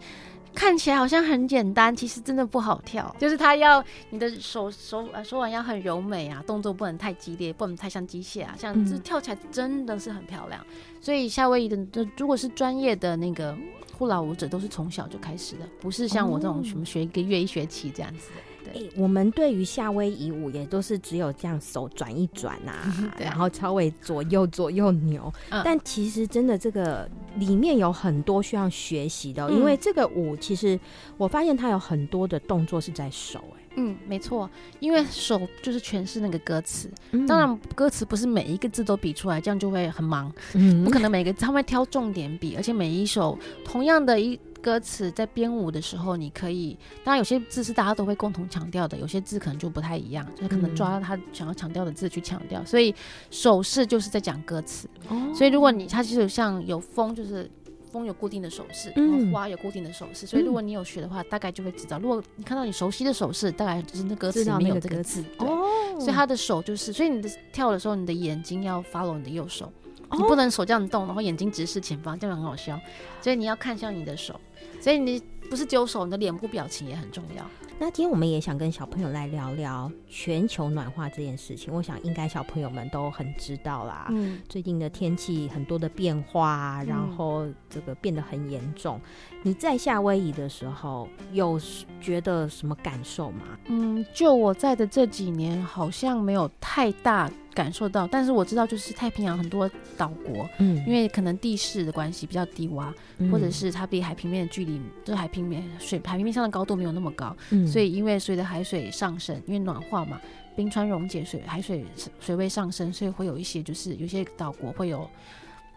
[0.54, 3.14] 看起来好像很简单，其实真的不好跳。
[3.18, 10.64] 就是他要你的手手呃手腕要很柔美啊，动作不能太激烈，不能太像机械啊，像这跳起来真的是很漂亮。
[10.68, 13.56] 嗯、所以夏威夷的如果是专业的那个
[13.96, 18.51] 护老舞者，都是从小就开始的，不是像我这种什么学一个月一学期这样子的。
[18.74, 25.32] 哎、欸，我们对于夏威夷舞也都是只有这样手转一转 啊，然后稍微左右左右扭。
[25.50, 30.78] 嗯、但其实真的这个里面有很多需要学习的、因为这个舞其实
[31.16, 33.56] 我发现它有很多的动作是在手、欸。
[33.56, 34.48] 哎，嗯，没错，
[34.80, 36.90] 因为手就是诠释那个歌词。
[37.12, 40.32] 嗯、当然，歌词不是每一个字都比出来，这样就会很忙。
[40.54, 44.38] 嗯，不可能每个字他们会挑重点比，而且每一首同样的一。
[44.62, 52.60] 歌词在编舞的时候，你可以，当然有些字是大家都会共同强调的，有些字可能就不太一样，就是可能抓到他想要强调的字去强调。
[52.62, 52.94] 嗯、所以
[53.30, 57.50] 手势就是在讲歌词，哦、所以如果你它就是像有风，就是
[57.90, 61.98] 风有固定的手势，然后花有固定的手势，嗯、所以如果你有学的话，大概就会知道。
[61.98, 65.48] 如果你看到你熟悉的手势，大概就是那歌词里面有这个字，对。
[65.48, 65.66] 哦、
[65.98, 69.66] 所以他的手就是，所以你的跳的时候，你的眼睛要 follow 你的右手，
[70.08, 72.80] 哦、你不能手这样动，然后眼睛直视前方，这样很好笑。
[73.20, 74.40] 所以你要看向你的手。
[74.82, 77.46] 所以你不是丢手，你的脸部表情也很重要。
[77.78, 81.72] 那今天我们也想跟小朋友来聊聊全球暖化这件事情。
[81.72, 84.08] 我想应该小朋友们都很知道啦。
[84.10, 89.00] 嗯，最近的天气很多的变化，然后这个变得很严重。
[89.30, 91.60] 嗯，你在夏威夷的时候有
[92.00, 93.42] 觉得什么感受吗？
[93.66, 97.30] 嗯，就我在的这几年，好像没有太大。
[97.54, 110.20] 感受到，但是我知道，就是太平洋很多岛国，嗯，因为可能地势的关系比较低洼，嗯、或者是它比海平面的距离，就是海平面水海平面上的高度没有那么高，嗯，所以因为随着海水上升，因为暖化嘛，
[110.56, 111.84] 冰川溶解水，水海水
[112.20, 115.08] 水位上升，所以会有一些就是有些岛国会有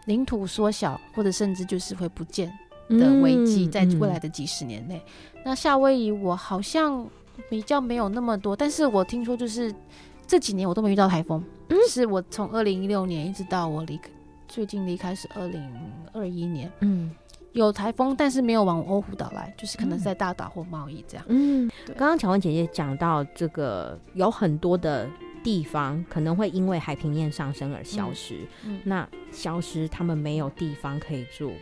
[0.06, 2.50] 领土缩小，或者甚至就是会不见
[2.88, 5.00] 的危机，在未来的几十年内。
[5.44, 7.06] 那夏威夷我好像
[7.50, 9.74] 比较没有那么多，但是我听说就是。
[10.26, 14.10] 这几年我都没遇到台风，嗯，是我从二零一六年一直到我离开，
[14.48, 15.62] 最近离开是二零
[16.12, 17.10] 二一年，嗯，
[17.52, 21.24] 有台风，但是没有往欧胡岛来，就是可能在大岛或贸易这样。
[21.28, 25.08] 嗯，刚刚乔文姐姐讲到这个，有很多的
[25.44, 31.52] 地方可能会因为海平面上升而消失，嗯，嗯，那消失他们没有地方可以住，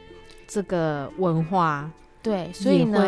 [0.47, 1.91] 这个文化
[2.25, 3.01] 对，所以呢。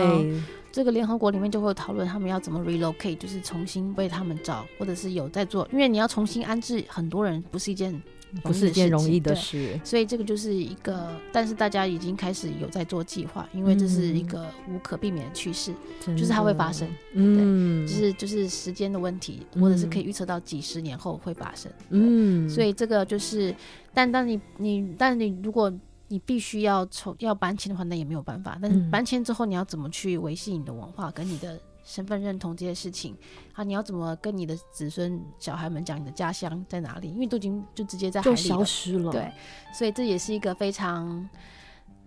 [0.72, 7.98] 这个联合国里面就会讨论他们要怎么 relocate，就是重新为他们找，或者是有在做，因为你要重新安置很多人，不是一件
[8.42, 9.80] 不是一件容易的事。
[9.82, 15.72] 所以这个就是一个，但是大家已经开始有在做计划，因为这是一个无可避免的趋势，
[16.08, 16.86] 嗯、就是它会发生。
[17.14, 21.72] 嗯，就是就是时间的问题，或者是可以预测到几十年后会发生。
[21.88, 23.54] 嗯，所以这个就是，
[23.94, 25.72] 但当你你但你如果。
[26.08, 28.56] 你必须要从要搬迁的话，那也没有办法。
[28.62, 33.16] 但是搬迁之后，你要怎么去维系你的文化跟你的身份认同这些事情？
[33.54, 37.10] 啊，你要怎么跟你的子孙小孩们讲你的家乡在哪里？
[37.10, 39.10] 因为都已经就直接在海里消失了。
[39.10, 39.28] 对，
[39.74, 41.28] 所以这也是一个非常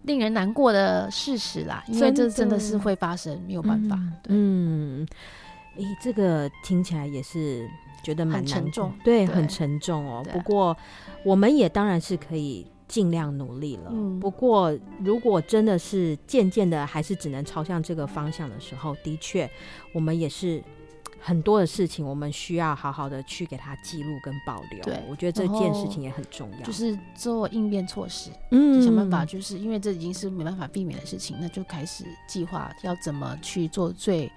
[0.04, 1.84] 令人难过的事实啦。
[1.88, 4.00] 因为这真的是会发生，没有办法。
[4.30, 5.06] 嗯，
[5.76, 7.70] 诶、欸，这个听起来也是
[8.02, 10.22] 觉得蛮沉重，对，对很沉重哦。
[10.24, 10.76] 对不过
[11.26, 12.66] 我们也当然是可以。
[12.90, 13.92] 尽量努力了。
[13.92, 19.50] 嗯，不过如果真的是渐渐的还是只能朝向这个方向的时候，的确，
[19.94, 20.62] 我们也是
[21.22, 24.84] 很多的事情，我们需要好好的去给它记录跟保留。
[24.84, 34.30] 对，我觉得这件事情也很重要，就是做应变措施，嗯，想办法，就是因为这已经是没办法避免的事情，那就开始计划要怎么去做最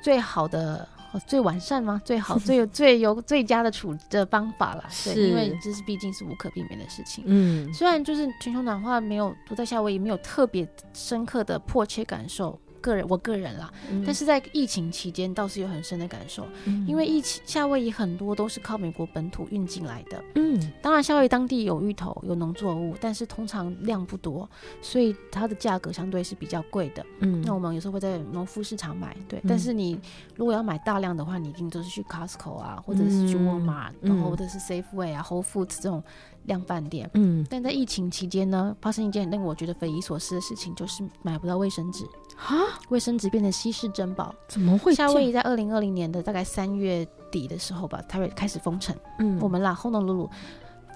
[0.00, 0.88] 最好的。
[1.20, 2.00] 最完善吗？
[2.04, 4.84] 最好、 最有、最有最佳的处的方法了。
[4.88, 7.24] 是对，因为这是毕竟是无可避免的事情。
[7.26, 12.58] 嗯，虽然就是全球暖化没有，都在夏威夷没有特别深刻的迫切感受。
[12.82, 24.46] 个人，我个人啦，嗯、但是在疫情期间倒是有很深的感受，嗯、因为疫情夏威夷很多都是靠美国本土运进来的，嗯，当然夏威夷当地有芋头有农作物，但是通常量不多，
[24.82, 29.98] 所以它的价格相对是比较贵的，嗯，那我们有时候会在农夫市场买，对，嗯、但是你
[30.36, 36.02] 如果要买大量的话，你一定都是去 Costco 啊，或者是去 Walmart，、嗯、然后或者是 Safeway 啊、Whole Foods 这种
[36.44, 42.04] 量贩店，嗯，但在疫情期间呢，发生一件令我觉得匪夷所思的事情，就是买不到卫生纸。
[42.36, 42.80] 啊！
[42.88, 44.94] 卫生纸变成稀世珍宝，怎么会？
[44.94, 48.96] 夏威夷在二零二零年的大概三月底的时候吧，它会开始封城。
[49.18, 50.30] 嗯，我们啦，轰隆鲁鲁，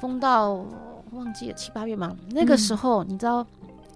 [0.01, 0.64] 封到
[1.12, 3.47] 忘记了七八月嘛，那个时候、嗯、你知道。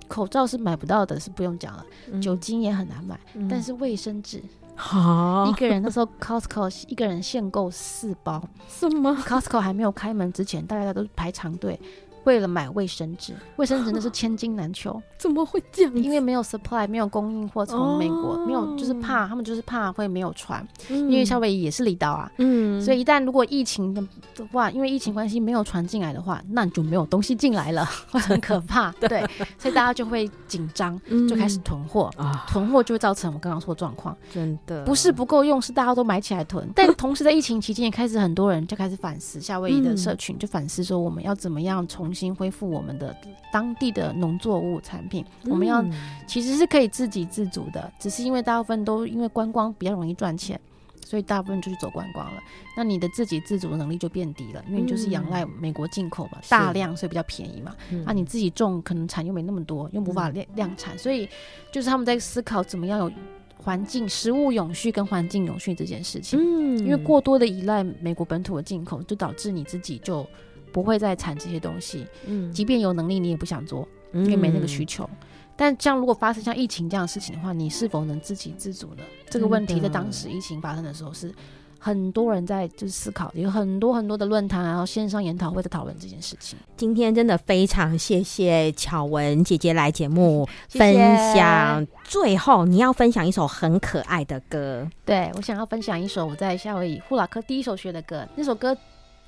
[0.08, 1.86] 口罩是买不到的，是不用讲了。
[2.10, 4.42] 嗯、酒精也很难买，嗯、但是卫生纸，
[4.74, 8.42] 好一个人那时候 Costco 一个人限购四包。
[8.68, 11.78] 什么？Costco 还没有开门之前，大家都排长队。
[12.24, 15.00] 为了买卫生纸，卫生纸那是千金难求。
[15.18, 15.94] 怎么会这样？
[15.94, 22.30] 因为没有 supply，没有供应或从美国、哦、没有，就是怕他们就是怕会没有船，嗯、因为夏威夷也是离岛啊。
[22.38, 24.02] 嗯，所以一旦如果疫情的
[24.50, 28.90] 话，因为疫情关系没有船进来的话，那你就没有东西进来了，会 很可怕。
[29.00, 29.20] 对，
[29.58, 30.98] 所以大家就会紧张，
[31.28, 34.16] 就开始囤货、嗯、囤货就会造成我刚刚说的状况。
[34.32, 36.66] 真的不是不够用，是大家都买起来囤。
[36.74, 43.16] 但同时在疫情期间也开始很多人就开始反思，夏威夷的社群就反思说，我们要怎么样从重新恢复我们的
[43.52, 45.80] 当地的农作物产品，我们要
[46.26, 50.60] 其实是可以自给自足的，只是因为大部分都因为观光比较容易赚钱，
[51.06, 52.42] 所以大部分就去走观光了。
[52.76, 57.76] 那你的自给自足的能力就变低了，因为你就是仰赖美国进口嘛，大量所以比较便宜嘛。
[58.04, 61.28] 那你自己种可能产又没那么多，又无法量量产，所以
[61.70, 63.12] 就是他们在思考怎么样有
[63.56, 66.40] 环境、食物永续跟环境永续这件事情。
[66.42, 70.26] 嗯，因为过多的依赖美国本土的进口，就导致你自己就。
[70.72, 75.04] 不会再产这些东西，嗯，即便有能力，你也不想做，因为没那个需求。
[75.04, 79.02] 嗯、但像如果发生像疫情这样的事情的话，你是否能自给自足呢？
[79.28, 81.32] 这个问题在当时疫情发生的时候，是
[81.78, 86.58] 很多人在就是思考，有很多很多的论坛，然后线上研讨会在讨论这件事情。
[86.76, 91.80] 今天真的非常谢谢巧文姐姐来节目分享。
[91.80, 91.88] 谢谢。
[92.04, 98.76] 最后，你要分享一首很可爱的歌，对，我想要分享一首我在夏威夷呼拉克第一首学的歌，那首歌。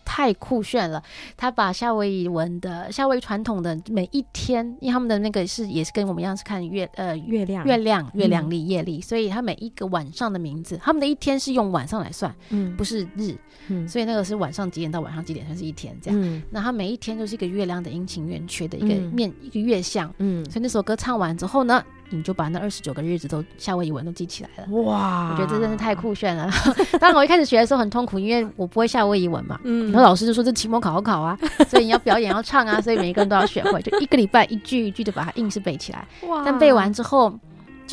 [0.05, 1.03] 太酷炫了！
[1.37, 7.65] 他把夏威夷文的夏威夷传统的每一天，因为他们的那个是也是跟我们一样是看月呃月亮。
[7.65, 13.35] 月亮月亮历夜历，所以他每一个晚上的名字，他们的一天是用晚上来算，嗯，不是日，
[13.69, 16.21] 嗯，所以那个是晚上几点到晚上几点算是一天这样。
[16.21, 21.85] 嗯，那他每一天都是一个月亮的阴晴圆缺的一个面、嗯、一个月相，嗯，所以那首歌唱完之后呢，
[22.17, 24.83] 你就把那二十九个日子都夏威夷文都记起来了。
[24.83, 26.51] 哇，我觉得这真是太酷炫了。
[27.01, 29.91] 当然我一开始学的时候很痛苦，因为我不会夏威夷文嘛，嗯。
[29.91, 31.39] 然后老师就说，这期末考好考啊，
[31.69, 36.07] 所以你要表演要唱啊，所以每一个人都要学会，就一个礼拜一句一句的把它硬是背起来。
[36.29, 36.43] 哇！
[36.45, 37.33] 但背完之后。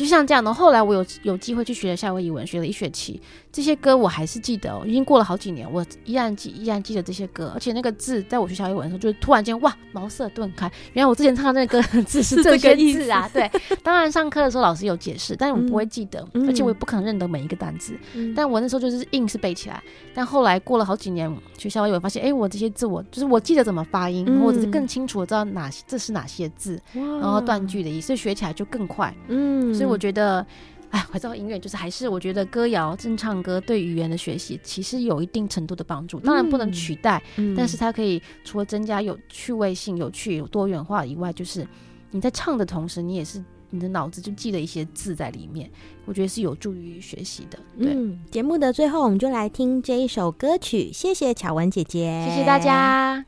[0.00, 3.20] 就像这样的，后来我有有机会去学了夏威夷文，学了一学期，
[3.52, 4.82] 这些歌我还是记得哦。
[4.86, 7.50] 已经过了好几年，我依然记，依然记得这些歌。
[7.52, 10.72] 而且那个字，在我学夏威夷文的时候，就是突然间哇，茅塞顿开。
[10.94, 13.28] 原来我之前唱的那个歌 字是这些字啊。
[13.30, 13.50] 对，
[13.84, 17.92] 当然上课的时候老师有解释，但是我不会记得，嗯、而且我也不可能认得每一个单词。
[18.14, 19.82] 嗯、但我那时候就是硬是背起来。
[20.14, 29.14] 但后来过了好几年，学夏威夷文发现，哎、欸，我这些字我就是我记得怎么发音，嗯、或者是更清楚的知道哪些这是哪些字，然后断句的意思，学起来就更快。
[29.28, 30.46] 嗯，所以我觉得。
[30.90, 41.64] 哎，回到音乐，就是还是我觉得歌谣、正唱歌对语言的学习其实有一定程度的帮助，当然不能取代，嗯、但是它可以除了增加有趣味性、有趣、有多元化以外，就是
[42.10, 45.70] 你在唱的同时，你也是你的脑子就记了一些字在里面，
[46.06, 47.56] 我觉得是有助于学习的。
[47.78, 53.24] 对，嗯、节目的最后，我们就来听这一首歌曲，谢谢巧文姐姐，谢谢大家。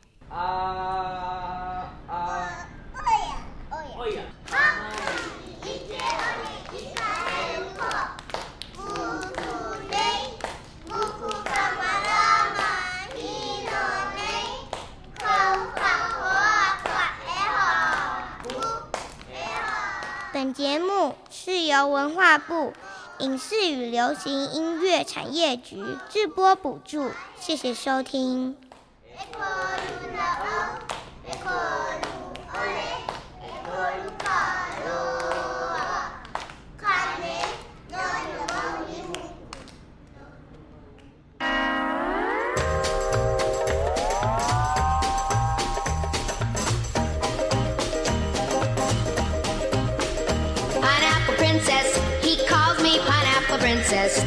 [20.52, 22.72] 节目是由文化部
[23.18, 28.56] 影视与流行音乐产业局制播补助，谢谢收听。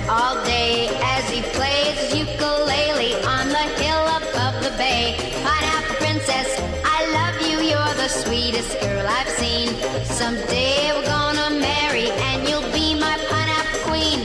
[0.09, 5.15] all day as he plays his ukulele on the hill above the bay.
[5.43, 9.69] Pineapple princess, I love you, you're the sweetest girl I've seen.
[10.05, 14.19] Someday we're gonna marry and you'll be my pineapple queen.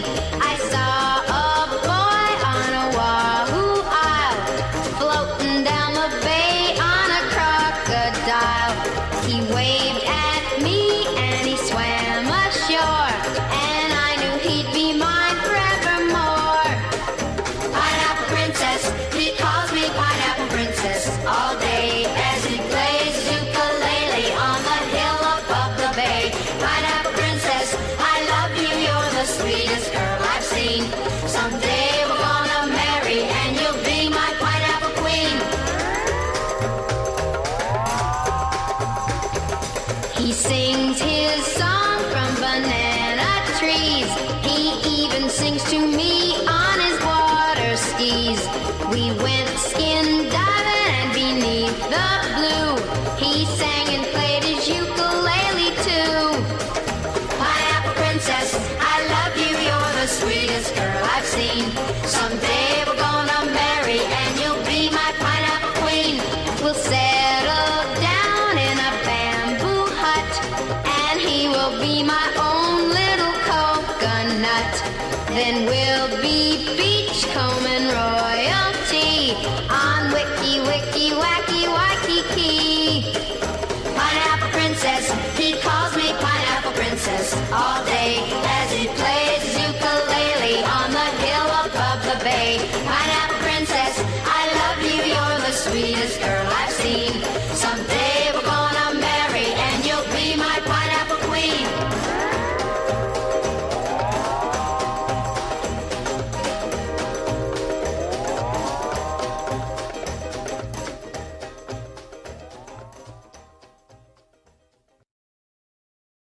[0.50, 4.40] I saw a boy on a Wahoo Isle,
[5.00, 8.74] floating down the bay on a crocodile.
[9.24, 12.99] He waved at me and he swam ashore.